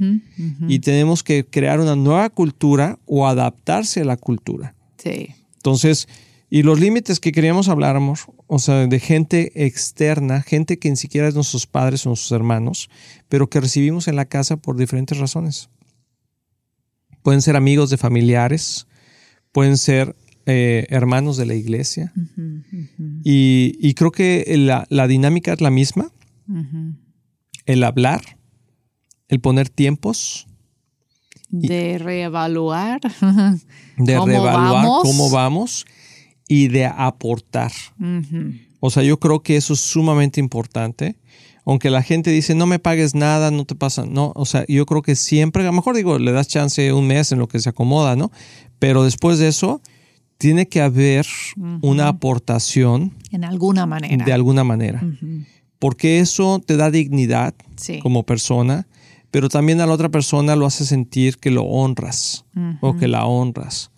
Y 0.68 0.80
tenemos 0.80 1.24
que 1.24 1.46
crear 1.46 1.80
una 1.80 1.96
nueva 1.96 2.30
cultura 2.30 3.00
o 3.06 3.28
adaptarse 3.28 4.02
a 4.02 4.06
la 4.06 4.18
cultura. 4.18 4.76
Sí. 4.98 5.30
Entonces, 5.56 6.08
y 6.54 6.64
los 6.64 6.82
límites 6.82 7.22
que 7.22 7.32
queríamos 7.32 7.70
hablar, 7.70 7.96
amor, 7.96 8.18
o 8.46 8.60
sea, 8.60 8.86
de 8.86 9.00
gente 9.00 9.66
externa, 9.66 10.42
gente 10.42 10.80
que 10.80 10.90
ni 10.90 10.98
siquiera 10.98 11.30
es 11.30 11.34
nuestros 11.34 11.66
padres 11.66 12.06
o 12.06 12.10
nuestros 12.10 12.34
hermanos, 12.34 12.90
pero 13.30 13.50
que 13.50 13.62
recibimos 13.62 14.10
en 14.10 14.18
la 14.18 14.26
casa 14.26 14.58
por 14.58 14.76
diferentes 14.76 15.18
razones. 15.18 15.70
Pueden 17.24 17.42
ser 17.42 17.56
amigos 17.56 17.90
de 17.90 17.96
familiares, 17.96 18.86
pueden 19.54 19.78
ser 19.78 20.18
eh, 20.46 20.88
hermanos 20.90 21.38
de 21.38 21.46
la 21.46 21.54
iglesia. 21.54 22.12
Y, 23.24 23.94
creo 23.94 24.12
que 24.12 24.44
la, 24.58 25.08
dinámica 25.08 25.54
es 25.54 25.62
la 25.62 25.72
misma. 25.72 26.12
El 27.66 27.82
hablar, 27.86 28.38
el 29.30 29.40
poner 29.40 29.70
tiempos. 29.70 30.48
De 31.48 31.98
reevaluar. 31.98 33.00
De 33.98 34.20
reevaluar 34.20 35.02
cómo 35.02 35.30
vamos 35.30 35.86
y 36.52 36.68
de 36.68 36.86
aportar. 36.86 37.72
O 38.82 38.90
sea, 38.90 39.04
yo 39.04 39.18
creo 39.22 39.42
que 39.42 39.56
eso 39.56 39.72
es 39.72 39.80
sumamente 39.80 40.42
importante. 40.42 41.16
Aunque 41.64 41.90
la 41.90 42.04
gente 42.04 42.30
dice, 42.30 42.56
no 42.56 42.66
me 42.66 42.78
pagues 42.78 43.16
nada, 43.16 43.52
no 43.52 43.64
te 43.64 43.74
pasa, 43.74 44.06
no, 44.06 44.34
o 44.36 44.46
sea, 44.46 44.66
yo 44.68 44.86
creo 44.86 45.02
que 45.02 45.16
siempre, 45.16 45.64
a 45.64 45.68
lo 45.68 45.72
mejor 45.72 45.96
digo, 45.96 46.20
le 46.20 46.34
das 46.34 46.50
chance 46.50 46.92
un 46.92 47.08
mes 47.08 47.32
en 47.32 47.40
lo 47.40 47.48
que 47.48 47.60
se 47.60 47.70
acomoda, 47.70 48.18
¿no? 48.18 48.32
Pero 48.80 49.06
después 49.06 49.40
de 49.40 49.48
eso, 49.48 49.82
tiene 50.38 50.68
que 50.68 50.82
haber 50.82 51.26
una 51.82 52.10
aportación. 52.10 53.14
En 53.32 53.46
alguna 53.46 53.86
manera. 53.86 54.26
De 54.26 54.34
alguna 54.34 54.66
manera. 54.66 55.02
Porque 55.80 56.20
eso 56.20 56.62
te 56.66 56.76
da 56.76 56.92
dignidad 56.92 57.54
como 58.02 58.24
persona, 58.24 58.88
pero 59.30 59.48
también 59.48 59.80
a 59.80 59.86
la 59.86 59.94
otra 59.94 60.10
persona 60.10 60.58
lo 60.58 60.66
hace 60.66 60.86
sentir 60.86 61.38
que 61.38 61.50
lo 61.50 61.64
honras 61.64 62.44
o 62.82 62.98
que 62.98 63.08
la 63.08 63.26
honras 63.26 63.90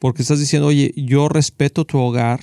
porque 0.00 0.22
estás 0.22 0.40
diciendo, 0.40 0.68
oye, 0.68 0.92
yo 0.96 1.28
respeto 1.28 1.84
tu 1.84 1.98
hogar 1.98 2.40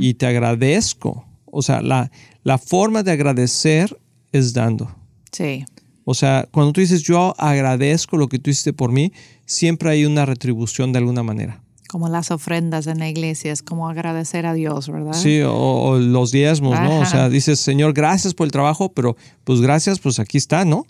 y 0.00 0.14
te 0.14 0.26
agradezco. 0.26 1.26
O 1.44 1.62
sea, 1.62 1.82
la, 1.82 2.10
la 2.42 2.58
forma 2.58 3.02
de 3.02 3.12
agradecer 3.12 3.96
es 4.32 4.54
dando. 4.54 4.90
Sí. 5.30 5.64
O 6.04 6.14
sea, 6.14 6.48
cuando 6.50 6.72
tú 6.72 6.80
dices, 6.80 7.02
yo 7.02 7.34
agradezco 7.38 8.16
lo 8.16 8.28
que 8.28 8.38
tú 8.38 8.50
hiciste 8.50 8.72
por 8.72 8.90
mí, 8.90 9.12
siempre 9.44 9.90
hay 9.90 10.06
una 10.06 10.24
retribución 10.24 10.92
de 10.92 10.98
alguna 10.98 11.22
manera. 11.22 11.60
Como 11.88 12.08
las 12.08 12.30
ofrendas 12.30 12.86
en 12.86 12.98
la 12.98 13.08
iglesia, 13.08 13.52
es 13.52 13.62
como 13.62 13.88
agradecer 13.88 14.46
a 14.46 14.54
Dios, 14.54 14.88
¿verdad? 14.88 15.12
Sí, 15.12 15.42
o, 15.46 15.98
los 15.98 16.32
diezmos, 16.32 16.80
¿no? 16.80 17.00
O 17.00 17.06
sea, 17.06 17.28
dices, 17.28 17.60
Señor, 17.60 17.92
gracias 17.92 18.32
por 18.32 18.46
el 18.46 18.50
trabajo, 18.50 18.92
pero 18.92 19.16
pues 19.44 19.60
gracias, 19.60 20.00
pues 20.00 20.18
aquí 20.18 20.38
está, 20.38 20.64
¿no? 20.64 20.86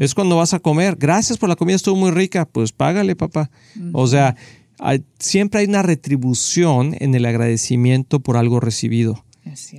Es 0.00 0.14
cuando 0.14 0.36
vas 0.36 0.54
a 0.54 0.58
comer, 0.58 0.96
gracias 0.96 1.38
por 1.38 1.50
la 1.50 1.56
comida, 1.56 1.76
estuvo 1.76 1.96
muy 1.96 2.10
rica, 2.10 2.46
pues 2.46 2.72
págale, 2.72 3.14
papá. 3.14 3.50
O 3.92 4.06
sea, 4.06 4.34
siempre 5.18 5.60
hay 5.60 5.66
una 5.66 5.82
retribución 5.82 6.96
en 6.98 7.14
el 7.14 7.26
agradecimiento 7.26 8.20
por 8.20 8.36
algo 8.36 8.60
recibido. 8.60 9.24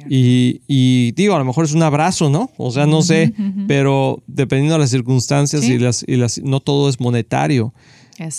Y, 0.10 1.12
digo, 1.14 1.36
a 1.36 1.40
lo 1.40 1.46
mejor 1.46 1.66
es 1.66 1.74
un 1.74 1.84
abrazo, 1.84 2.30
¿no? 2.30 2.52
O 2.58 2.72
sea, 2.72 2.86
no 2.86 3.02
sé, 3.02 3.34
pero 3.68 4.22
dependiendo 4.28 4.76
de 4.76 4.80
las 4.80 4.90
circunstancias 4.90 5.64
y, 5.64 5.78
las, 5.78 6.04
y 6.08 6.16
las, 6.16 6.42
no 6.42 6.60
todo 6.60 6.90
es 6.90 7.00
monetario. 7.00 7.74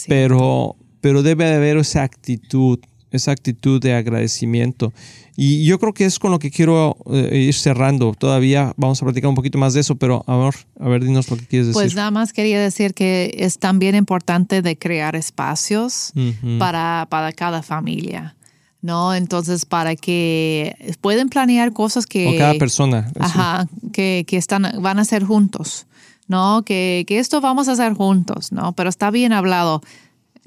pero, 0.08 0.76
pero 1.00 1.22
debe 1.22 1.44
de 1.44 1.54
haber 1.54 1.76
esa 1.78 2.02
actitud, 2.02 2.78
esa 3.12 3.30
actitud 3.30 3.80
de 3.80 3.94
agradecimiento. 3.94 4.92
Y 5.36 5.64
yo 5.64 5.78
creo 5.78 5.94
que 5.94 6.04
es 6.04 6.18
con 6.18 6.30
lo 6.30 6.38
que 6.38 6.50
quiero 6.50 6.96
eh, 7.10 7.46
ir 7.48 7.54
cerrando. 7.54 8.12
Todavía 8.14 8.72
vamos 8.76 9.00
a 9.00 9.04
platicar 9.04 9.28
un 9.28 9.34
poquito 9.34 9.58
más 9.58 9.74
de 9.74 9.80
eso, 9.80 9.94
pero 9.96 10.24
a 10.26 10.36
ver, 10.36 10.54
a 10.78 10.88
ver, 10.88 11.04
dinos 11.04 11.30
lo 11.30 11.36
que 11.36 11.46
quieres 11.46 11.68
decir. 11.68 11.80
Pues 11.80 11.94
nada 11.94 12.10
más 12.10 12.32
quería 12.32 12.60
decir 12.60 12.92
que 12.92 13.34
es 13.38 13.58
también 13.58 13.94
importante 13.94 14.60
de 14.60 14.76
crear 14.76 15.16
espacios 15.16 16.12
para, 16.58 17.06
para 17.08 17.32
cada 17.32 17.62
familia. 17.62 18.34
¿no? 18.82 19.14
Entonces, 19.14 19.64
para 19.64 19.94
que 19.94 20.96
pueden 21.00 21.28
planear 21.28 21.72
cosas 21.72 22.04
que... 22.04 22.26
O 22.26 22.36
cada 22.36 22.54
persona. 22.54 23.10
Ajá, 23.20 23.68
que, 23.92 24.24
que, 24.26 24.36
están, 24.36 24.82
van 24.82 24.98
a 24.98 25.04
ser 25.04 25.22
juntos, 25.22 25.86
¿no? 26.26 26.64
Que, 26.64 27.04
que 27.06 27.20
esto 27.20 27.40
vamos 27.40 27.68
a 27.68 27.72
hacer 27.72 27.94
juntos, 27.94 28.50
¿no? 28.50 28.72
Pero 28.72 28.90
está 28.90 29.12
bien 29.12 29.32
hablado 29.32 29.82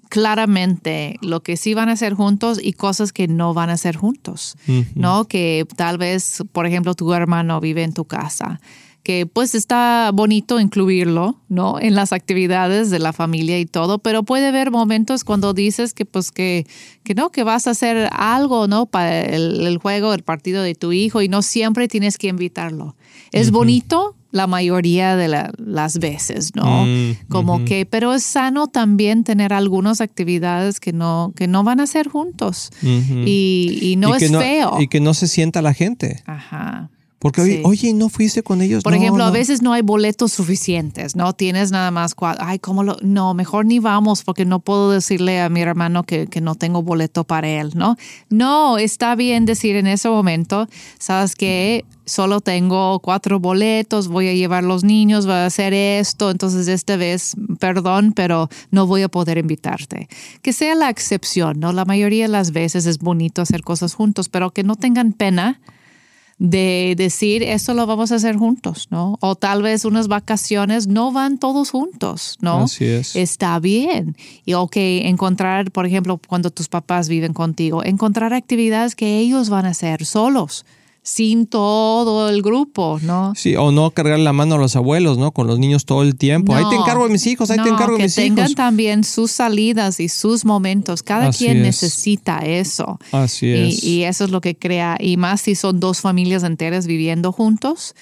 claramente 0.09 1.17
lo 1.21 1.41
que 1.41 1.57
sí 1.57 1.73
van 1.73 1.89
a 1.89 1.93
hacer 1.93 2.13
juntos 2.13 2.59
y 2.61 2.73
cosas 2.73 3.11
que 3.11 3.27
no 3.27 3.53
van 3.53 3.69
a 3.69 3.73
hacer 3.73 3.95
juntos, 3.95 4.57
¿no? 4.95 5.25
Que 5.25 5.65
tal 5.75 5.97
vez, 5.97 6.43
por 6.51 6.65
ejemplo, 6.65 6.93
tu 6.93 7.13
hermano 7.13 7.59
vive 7.59 7.83
en 7.83 7.93
tu 7.93 8.05
casa, 8.05 8.59
que 9.05 9.27
pues 9.27 9.53
está 9.53 10.09
bonito 10.11 10.59
incluirlo, 10.59 11.39
¿no? 11.47 11.79
En 11.79 11.93
las 11.93 12.11
actividades 12.11 12.89
de 12.89 12.97
la 12.97 13.13
familia 13.13 13.59
y 13.59 13.67
todo, 13.67 13.99
pero 13.99 14.23
puede 14.23 14.47
haber 14.47 14.71
momentos 14.71 15.23
cuando 15.23 15.53
dices 15.53 15.93
que 15.93 16.05
pues 16.05 16.31
que, 16.31 16.65
que 17.03 17.13
no, 17.13 17.29
que 17.29 17.43
vas 17.43 17.67
a 17.67 17.71
hacer 17.71 18.09
algo, 18.11 18.67
¿no? 18.67 18.87
Para 18.87 19.21
el, 19.21 19.77
juego, 19.77 20.13
el 20.13 20.23
partido 20.23 20.63
de 20.63 20.73
tu 20.73 20.91
hijo 20.91 21.21
y 21.21 21.29
no 21.29 21.43
siempre 21.43 21.87
tienes 21.87 22.17
que 22.17 22.29
invitarlo. 22.29 22.95
Es 23.31 23.51
bonito, 23.51 24.15
la 24.35 24.47
mayoría 24.47 25.15
de 25.15 25.29
las 25.57 25.97
veces, 25.97 26.53
¿no? 26.55 26.85
Mm, 26.85 27.15
Como 27.29 27.63
que, 27.63 27.85
pero 27.85 28.13
es 28.13 28.23
sano 28.23 28.67
también 28.67 29.23
tener 29.23 29.53
algunas 29.53 30.01
actividades 30.01 30.81
que 30.81 30.91
no, 30.91 31.31
que 31.37 31.47
no 31.47 31.63
van 31.63 31.79
a 31.79 31.87
ser 31.87 32.09
juntos 32.09 32.69
y, 32.81 33.95
no 33.97 34.13
es 34.13 34.29
feo. 34.29 34.81
Y 34.81 34.89
que 34.89 34.99
no 34.99 35.13
se 35.13 35.29
sienta 35.29 35.61
la 35.61 35.73
gente. 35.73 36.21
Ajá. 36.25 36.89
Porque, 37.25 37.41
oye, 37.41 37.55
Sí. 37.57 37.61
oye, 37.65 37.93
¿no 37.95 38.09
fuiste 38.09 38.43
con 38.43 38.61
ellos? 38.61 38.83
Por 38.83 38.93
No, 38.93 38.99
ejemplo, 39.01 39.23
a 39.23 39.31
veces 39.31 39.63
no 39.63 39.73
hay 39.73 39.81
boletos 39.81 40.31
suficientes, 40.31 41.15
¿no? 41.15 41.33
Tienes 41.33 41.71
nada 41.71 41.89
más 41.89 42.13
cuatro. 42.13 42.45
Ay, 42.45 42.59
¿cómo 42.59 42.83
lo.? 42.83 42.97
No, 43.01 43.33
mejor 43.33 43.65
ni 43.65 43.79
vamos 43.79 44.23
porque 44.23 44.45
no 44.45 44.59
puedo 44.59 44.91
decirle 44.91 45.41
a 45.41 45.49
mi 45.49 45.59
hermano 45.61 46.03
que, 46.03 46.27
que 46.27 46.39
no 46.39 46.53
tengo 46.53 46.83
boleto 46.83 47.23
para 47.23 47.49
él, 47.49 47.71
¿no? 47.73 47.97
No, 48.29 48.77
está 48.77 49.15
bien 49.15 49.45
decir 49.47 49.75
en 49.75 49.87
ese 49.87 50.07
momento, 50.07 50.67
¿sabes 50.99 51.33
qué? 51.33 51.83
Solo 52.05 52.41
tengo 52.41 52.99
cuatro 52.99 53.39
boletos, 53.39 54.07
voy 54.07 54.27
a 54.27 54.33
llevar 54.35 54.63
los 54.63 54.83
niños, 54.83 55.25
voy 55.25 55.33
a 55.33 55.47
hacer 55.47 55.73
esto, 55.73 56.29
entonces 56.29 56.67
esta 56.67 56.95
vez, 56.95 57.33
perdón, 57.59 58.13
pero 58.15 58.49
no 58.69 58.85
voy 58.85 59.01
a 59.01 59.09
poder 59.09 59.39
invitarte. 59.39 60.09
Que 60.43 60.53
sea 60.53 60.75
la 60.75 60.91
excepción, 60.91 61.59
¿no? 61.59 61.73
La 61.73 61.85
mayoría 61.85 62.25
de 62.25 62.29
las 62.31 62.51
veces 62.51 62.85
es 62.85 62.99
bonito 62.99 63.41
hacer 63.41 63.63
cosas 63.63 63.95
juntos, 63.95 64.29
pero 64.29 64.51
que 64.51 64.61
no 64.63 64.75
tengan 64.75 65.11
pena 65.13 65.59
de 66.37 66.95
decir 66.97 67.43
esto 67.43 67.73
lo 67.73 67.85
vamos 67.85 68.11
a 68.11 68.15
hacer 68.15 68.35
juntos, 68.35 68.87
¿no? 68.89 69.17
O 69.21 69.35
tal 69.35 69.61
vez 69.61 69.85
unas 69.85 70.07
vacaciones 70.07 70.87
no 70.87 71.11
van 71.11 71.37
todos 71.37 71.71
juntos, 71.71 72.37
¿no? 72.41 72.63
Así 72.63 72.85
es. 72.85 73.15
Está 73.15 73.59
bien. 73.59 74.17
Y 74.43 74.53
ok, 74.53 74.75
encontrar, 74.75 75.71
por 75.71 75.85
ejemplo, 75.85 76.19
cuando 76.27 76.49
tus 76.49 76.67
papás 76.67 77.07
viven 77.07 77.33
contigo, 77.33 77.83
encontrar 77.83 78.33
actividades 78.33 78.95
que 78.95 79.19
ellos 79.19 79.49
van 79.49 79.65
a 79.65 79.69
hacer 79.69 80.05
solos, 80.05 80.65
sin 81.07 81.45
todo 81.45 82.29
el 82.29 82.41
grupo, 82.41 82.97
¿no? 83.03 83.33
Sí, 83.35 83.55
o 83.55 83.71
no 83.71 83.91
cargar 83.91 84.17
la 84.17 84.33
mano 84.33 84.55
a 84.55 84.57
los 84.57 84.75
abuelos, 84.75 85.19
¿no? 85.19 85.31
Con 85.31 85.45
los 85.45 85.59
niños 85.59 85.85
todo 85.85 86.01
el 86.01 86.15
tiempo. 86.15 86.55
ahí 86.55 86.65
te 86.67 86.75
encargo 86.75 87.03
de 87.05 87.11
mis 87.13 87.27
hijos, 87.27 87.51
ahí 87.51 87.59
te 87.61 87.69
encargo 87.69 87.93
de 87.93 87.97
que 87.99 88.03
mis 88.05 88.15
tengan 88.15 88.45
hijos. 88.45 88.55
también 88.55 89.03
sus 89.03 89.29
salidas 89.29 89.99
y 89.99 90.09
sus 90.09 90.45
momentos. 90.45 91.03
Cada 91.03 91.27
Así 91.27 91.45
quien 91.45 91.57
es. 91.57 91.63
necesita 91.63 92.39
eso. 92.39 92.99
Así 93.11 93.51
es. 93.51 93.83
Y, 93.83 93.87
y 93.89 94.03
eso 94.05 94.23
es 94.23 94.31
lo 94.31 94.41
que 94.41 94.55
crea, 94.57 94.97
y 94.99 95.17
más 95.17 95.41
si 95.41 95.53
son 95.53 95.79
dos 95.79 96.01
familias 96.01 96.41
enteras 96.41 96.87
viviendo 96.87 97.31
juntos, 97.31 97.93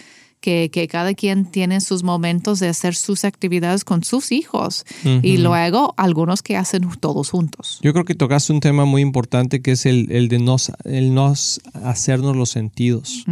que, 0.43 0.69
que 0.73 0.89
cada 0.89 1.13
quien 1.13 1.45
tiene 1.45 1.79
sus 1.79 2.03
momentos 2.03 2.60
de 2.60 2.67
hacer 2.67 2.95
sus 2.95 3.23
actividades 3.23 3.86
con 3.86 4.03
sus 4.03 4.34
hijos. 4.34 4.84
Y 5.21 5.38
luego 5.38 5.93
algunos 5.95 6.41
que 6.41 6.58
hacen 6.58 6.89
todos 6.99 7.29
juntos. 7.29 7.79
Yo 7.82 7.93
creo 7.93 8.03
que 8.03 8.13
tocaste 8.13 8.51
un 8.51 8.60
tema 8.60 8.84
muy 8.84 9.01
importante 9.01 9.62
que 9.62 9.71
es 9.71 9.86
el, 9.86 10.12
el 10.12 10.27
de 10.27 10.39
nos, 10.39 10.73
el 10.84 11.13
nos 11.13 11.62
hacernos 11.73 12.36
los 12.36 12.49
sentidos. 12.49 13.23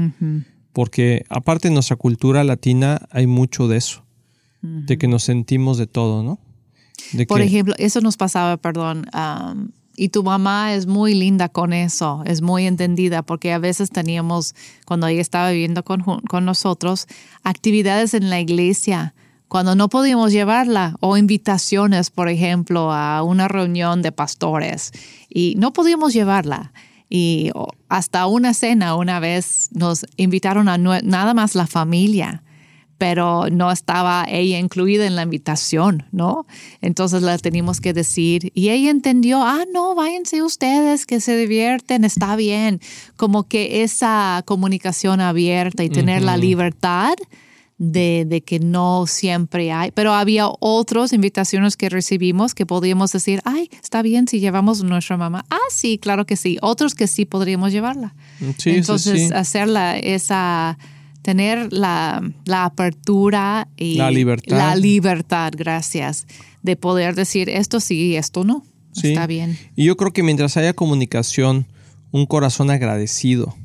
Porque 0.72 1.26
aparte 1.30 1.68
en 1.68 1.74
nuestra 1.74 1.98
cultura 1.98 2.46
latina 2.46 3.02
hay 3.12 3.28
mucho 3.28 3.68
de 3.68 3.76
eso, 3.76 4.06
de 4.62 4.98
que 4.98 5.10
nos 5.10 5.24
sentimos 5.24 5.78
de 5.78 5.88
todo, 5.88 6.24
¿no? 6.24 6.40
De 7.12 7.26
Por 7.26 7.40
que- 7.40 7.46
ejemplo, 7.48 7.74
eso 7.78 8.00
nos 8.00 8.16
pasaba, 8.16 8.56
perdón, 8.56 9.06
am, 9.12 9.72
y 10.02 10.10
tu 10.10 10.24
mamá 10.24 10.74
es 10.74 10.88
muy 10.88 11.14
linda 11.14 11.48
con 11.48 11.74
eso, 11.74 12.24
es 12.26 12.42
muy 12.42 12.66
entendida, 12.66 13.22
porque 13.22 13.54
a 13.54 13.60
veces 13.60 13.92
teníamos, 13.92 14.56
cuando 14.88 15.06
ella 15.06 15.22
estaba 15.22 15.52
viviendo 15.52 15.86
con, 15.86 16.02
con 16.02 16.44
nosotros, 16.44 17.06
actividades 17.44 18.16
en 18.16 18.32
la 18.32 18.40
iglesia, 18.40 19.14
cuando 19.48 19.76
no 19.76 19.90
podíamos 19.90 20.32
llevarla, 20.32 20.96
o 21.02 21.18
invitaciones, 21.18 22.10
por 22.10 22.30
ejemplo, 22.30 22.92
a 22.92 23.22
una 23.22 23.48
reunión 23.48 24.02
de 24.02 24.12
pastores, 24.12 24.92
y 25.30 25.54
no 25.60 25.72
podíamos 25.72 26.14
llevarla. 26.14 26.74
Y 27.08 27.52
hasta 27.88 28.26
una 28.26 28.56
cena 28.56 28.96
una 28.96 29.20
vez 29.20 29.70
nos 29.72 30.08
invitaron 30.18 30.68
a 30.68 30.80
nada 30.80 31.36
más 31.36 31.54
la 31.54 31.68
familia 31.68 32.42
pero 33.02 33.48
no 33.52 33.72
estaba 33.72 34.28
ella 34.30 34.60
incluida 34.60 35.08
en 35.08 35.16
la 35.16 35.24
invitación, 35.24 36.06
¿no? 36.12 36.46
Entonces 36.82 37.24
la 37.24 37.36
teníamos 37.40 37.82
que 37.82 37.94
decir 37.94 38.52
y 38.54 38.70
ella 38.70 38.92
entendió, 38.92 39.42
ah, 39.42 39.64
no, 39.74 39.96
váyanse 39.96 40.44
ustedes, 40.44 41.08
que 41.08 41.20
se 41.20 41.36
divierten, 41.36 42.06
está 42.06 42.36
bien. 42.36 42.80
Como 43.18 43.48
que 43.48 43.82
esa 43.82 44.44
comunicación 44.46 45.20
abierta 45.20 45.84
y 45.84 45.90
tener 45.90 46.22
la 46.22 46.38
libertad 46.38 47.16
de, 47.80 48.26
de 48.28 48.42
que 48.42 48.60
no 48.60 49.08
siempre 49.08 49.72
hay, 49.72 49.90
pero 49.90 50.14
había 50.14 50.46
otras 50.60 51.12
invitaciones 51.12 51.78
que 51.78 51.90
recibimos 51.90 52.54
que 52.54 52.68
podíamos 52.68 53.12
decir, 53.12 53.42
ay, 53.46 53.72
está 53.82 54.04
bien 54.04 54.28
si 54.28 54.40
llevamos 54.40 54.82
a 54.82 54.84
nuestra 54.84 55.18
mamá. 55.18 55.44
Ah, 55.50 55.58
sí, 55.72 55.98
claro 55.98 56.28
que 56.28 56.36
sí. 56.36 56.60
Otros 56.62 56.94
que 56.94 57.08
sí 57.08 57.26
podríamos 57.26 57.72
llevarla. 57.72 58.14
Sí, 58.38 58.54
sí, 58.60 58.70
Entonces, 58.70 59.30
sí. 59.30 59.34
hacerla 59.34 59.98
esa 59.98 60.78
tener 61.22 61.72
la, 61.72 62.22
la 62.46 62.66
apertura 62.66 63.68
y 63.78 63.96
La 63.96 64.10
libertad. 64.12 64.58
la 64.58 64.76
libertad, 64.76 65.54
gracias, 65.56 66.26
de 66.64 66.76
poder 66.76 67.16
decir 67.16 67.50
esto 67.50 67.80
sí 67.80 68.08
y 68.08 68.16
esto 68.16 68.44
no. 68.44 68.64
Sí. 68.94 69.10
Está 69.10 69.28
bien. 69.28 69.58
Y 69.76 69.86
yo 69.86 69.96
creo 69.98 70.12
que 70.12 70.24
mientras 70.24 70.58
haya 70.58 70.74
comunicación, 70.74 71.66
un 72.12 72.26
corazón 72.26 72.70
agradecido, 72.70 73.56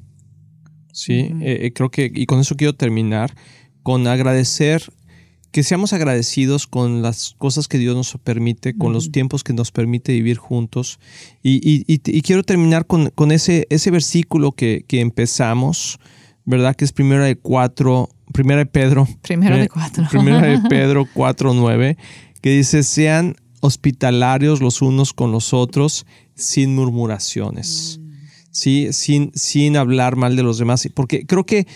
¿sí? 0.93 1.15
Eh, 1.15 1.59
eh, 1.63 1.73
creo 1.75 1.91
que, 1.91 2.11
y 2.15 2.27
con 2.27 2.41
eso 2.41 2.57
quiero 2.57 2.75
terminar, 2.75 3.35
con 3.83 4.07
agradecer, 4.07 4.85
que 5.51 5.63
seamos 5.63 5.93
agradecidos 5.93 6.67
con 6.67 7.03
las 7.03 7.35
cosas 7.39 7.67
que 7.67 7.79
Dios 7.79 7.97
nos 7.97 8.17
permite, 8.23 8.77
con 8.77 8.93
los 8.93 9.11
tiempos 9.11 9.43
que 9.43 9.53
nos 9.55 9.73
permite 9.73 10.13
vivir 10.13 10.37
juntos. 10.37 10.99
Y, 11.43 11.55
y- 11.69 11.85
y- 11.93 12.01
y 12.05 12.21
quiero 12.23 12.43
terminar 12.43 12.87
con, 12.87 13.11
con 13.11 13.33
ese, 13.33 13.67
ese 13.71 13.91
versículo 13.91 14.53
que, 14.53 14.85
que 14.87 15.01
empezamos, 15.01 15.99
¿verdad? 16.47 16.75
Que 16.75 16.85
es 16.85 16.93
primera 16.93 17.25
de 17.25 17.37
cuatro, 17.37 18.09
primera 18.33 18.61
de 18.61 18.67
Pedro. 18.67 19.07
Primero 19.23 19.59
de 19.59 19.69
cuatro. 19.69 20.07
Primera 20.11 20.47
de 20.47 20.59
Pedro 20.69 21.07
4, 21.13 21.53
9, 21.53 21.99
que 22.41 22.51
dice, 22.51 22.83
sean 22.83 23.37
hospitalarios 23.61 24.61
los 24.61 24.81
unos 24.81 25.13
con 25.13 25.33
los 25.33 25.53
otros 25.53 26.07
sin 26.35 26.75
murmuraciones, 26.75 28.01
¿sí? 28.51 28.93
sin, 28.93 29.33
sin 29.35 29.77
hablar 29.77 30.17
mal 30.17 30.37
de 30.37 30.43
los 30.43 30.59
demás. 30.59 30.89
Porque 30.95 31.27
creo 31.27 31.45
que 31.45 31.67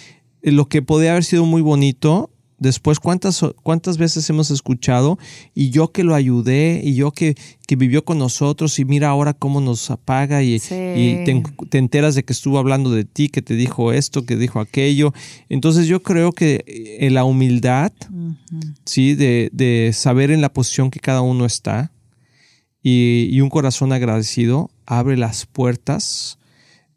lo 0.42 0.68
que 0.68 0.82
podría 0.82 1.12
haber 1.12 1.24
sido 1.24 1.44
muy 1.44 1.62
bonito, 1.62 2.30
después, 2.60 3.00
¿cuántas, 3.00 3.44
cuántas 3.64 3.98
veces 3.98 4.30
hemos 4.30 4.52
escuchado? 4.52 5.18
Y 5.54 5.70
yo 5.70 5.90
que 5.90 6.04
lo 6.04 6.14
ayudé, 6.14 6.80
y 6.84 6.94
yo 6.94 7.10
que, 7.10 7.34
que 7.66 7.74
vivió 7.74 8.04
con 8.04 8.18
nosotros, 8.18 8.78
y 8.78 8.84
mira 8.84 9.08
ahora 9.08 9.32
cómo 9.34 9.60
nos 9.60 9.90
apaga, 9.90 10.42
y, 10.44 10.60
Sí. 10.60 10.74
y 10.74 11.24
te, 11.24 11.42
te 11.68 11.78
enteras 11.78 12.14
de 12.14 12.22
que 12.22 12.32
estuvo 12.32 12.58
hablando 12.58 12.90
de 12.92 13.04
ti, 13.04 13.28
que 13.28 13.42
te 13.42 13.54
dijo 13.56 13.92
esto, 13.92 14.24
que 14.24 14.36
dijo 14.36 14.60
aquello. 14.60 15.12
Entonces 15.48 15.88
yo 15.88 16.02
creo 16.04 16.30
que 16.32 16.62
eh, 16.66 17.10
la 17.10 17.24
humildad, 17.24 17.90
¿sí? 18.84 19.14
De, 19.14 19.50
de 19.52 19.90
saber 19.92 20.30
en 20.30 20.40
la 20.40 20.52
posición 20.52 20.90
que 20.90 21.00
cada 21.00 21.22
uno 21.22 21.46
está 21.46 21.90
y, 22.82 23.28
y 23.30 23.40
un 23.40 23.50
corazón 23.50 23.92
agradecido 23.92 24.70
abre 24.86 25.16
las 25.16 25.46
puertas. 25.46 26.38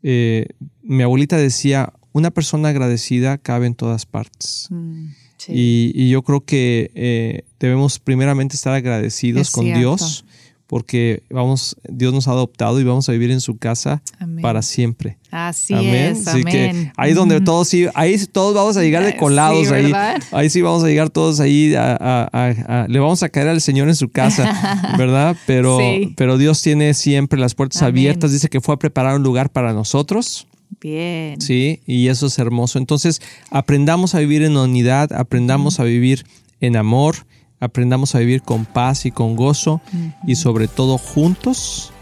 Eh, 0.01 0.47
mi 0.81 1.03
abuelita 1.03 1.37
decía, 1.37 1.93
una 2.11 2.29
persona 2.31 2.69
agradecida 2.69 3.37
cabe 3.37 3.67
en 3.67 3.75
todas 3.75 4.05
partes. 4.05 4.67
Mm, 4.69 5.07
sí. 5.45 5.51
Y, 5.55 5.91
y 5.95 6.09
yo 6.09 6.21
creo 6.23 6.41
que 6.45 6.91
eh, 6.95 7.43
debemos 7.59 7.99
primeramente 7.99 8.55
estar 8.55 8.73
agradecidos 8.73 9.41
Es 9.41 9.51
con 9.51 9.65
cierto. 9.65 9.79
Dios 9.79 10.25
porque 10.65 11.21
vamos, 11.29 11.75
Dios 11.87 12.13
nos 12.13 12.27
ha 12.27 12.31
adoptado 12.31 12.79
y 12.79 12.83
vamos 12.83 13.07
a 13.07 13.11
vivir 13.11 13.29
en 13.29 13.41
su 13.41 13.57
casa 13.57 14.01
Amén. 14.17 14.41
para 14.41 14.63
siempre. 14.63 15.19
Así 15.29 15.73
Amén. 15.73 15.93
es, 16.15 16.27
Así 16.27 16.43
que 16.43 16.69
amén. 16.69 16.91
ahí 16.97 17.13
donde 17.13 17.39
Mm. 17.41 17.43
todos 17.43 17.67
sí, 17.67 17.85
ahí 17.93 18.17
todos 18.31 18.55
vamos 18.55 18.75
a 18.77 18.81
llegar 18.81 19.03
de 19.03 19.11
Sí, 19.11 19.17
colados 19.17 19.69
ahí. 19.71 19.91
Ahí 20.31 20.49
sí 20.49 20.61
vamos 20.63 20.83
a 20.83 20.87
llegar 20.87 21.11
todos 21.11 21.39
ahí 21.41 21.75
a, 21.75 21.91
a- 21.99 22.29
a- 22.31 22.83
a- 22.83 22.87
le 22.87 22.97
vamos 22.99 23.21
a 23.21 23.29
caer 23.29 23.49
al 23.49 23.61
Señor 23.61 23.87
en 23.87 23.95
su 23.95 24.09
casa, 24.09 24.95
¿verdad? 24.97 25.35
Pero, 25.45 25.77
Sí. 25.77 26.13
pero 26.17 26.39
Dios 26.39 26.63
tiene 26.63 26.95
siempre 26.95 27.39
las 27.39 27.53
puertas 27.53 27.79
Amén. 27.83 27.91
abiertas. 27.93 28.31
Dice 28.31 28.49
que 28.49 28.59
fue 28.59 28.73
a 28.73 28.79
preparar 28.79 29.15
un 29.17 29.23
lugar 29.23 29.51
para 29.51 29.73
nosotros. 29.73 30.47
Bien. 30.83 31.39
Sí, 31.39 31.79
y 31.87 32.09
eso 32.09 32.27
es 32.27 32.37
hermoso. 32.37 32.77
Entonces, 32.77 33.21
aprendamos 33.49 34.15
a 34.15 34.19
vivir 34.19 34.43
en 34.43 34.57
unidad, 34.57 35.13
aprendamos 35.13 35.79
a 35.79 35.85
vivir 35.85 36.25
en 36.59 36.75
amor, 36.75 37.15
aprendamos 37.61 38.15
a 38.15 38.19
vivir 38.19 38.41
con 38.41 38.65
paz 38.65 39.05
y 39.05 39.11
con 39.11 39.37
gozo 39.37 39.79
y 40.27 40.35
sobre 40.35 40.67
todo 40.67 40.97
juntos, 40.97 41.93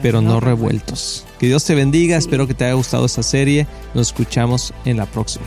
pero 0.00 0.22
no 0.22 0.40
revueltos. 0.40 1.26
Que 1.38 1.46
Dios 1.46 1.62
te 1.64 1.74
bendiga, 1.74 2.16
espero 2.16 2.46
que 2.46 2.54
te 2.54 2.64
haya 2.64 2.74
gustado 2.74 3.04
esta 3.04 3.22
serie. 3.22 3.66
Nos 3.92 4.08
escuchamos 4.08 4.72
en 4.86 4.96
la 4.96 5.04
próxima. 5.04 5.44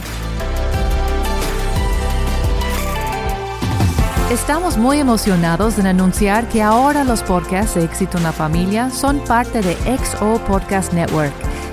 Estamos 4.31 4.77
muy 4.77 4.99
emocionados 4.99 5.79
en 5.79 5.87
anunciar 5.87 6.49
que 6.49 6.61
ahora 6.61 7.03
los 7.03 7.23
podcasts 7.23 7.75
de 7.75 7.83
Éxito 7.85 8.17
en 8.17 8.23
la 8.23 8.31
Familia 8.31 8.89
son 8.89 9.19
parte 9.19 9.61
de 9.61 9.75
XO 9.97 10.39
Podcast 10.45 10.93
Network, 10.93 11.33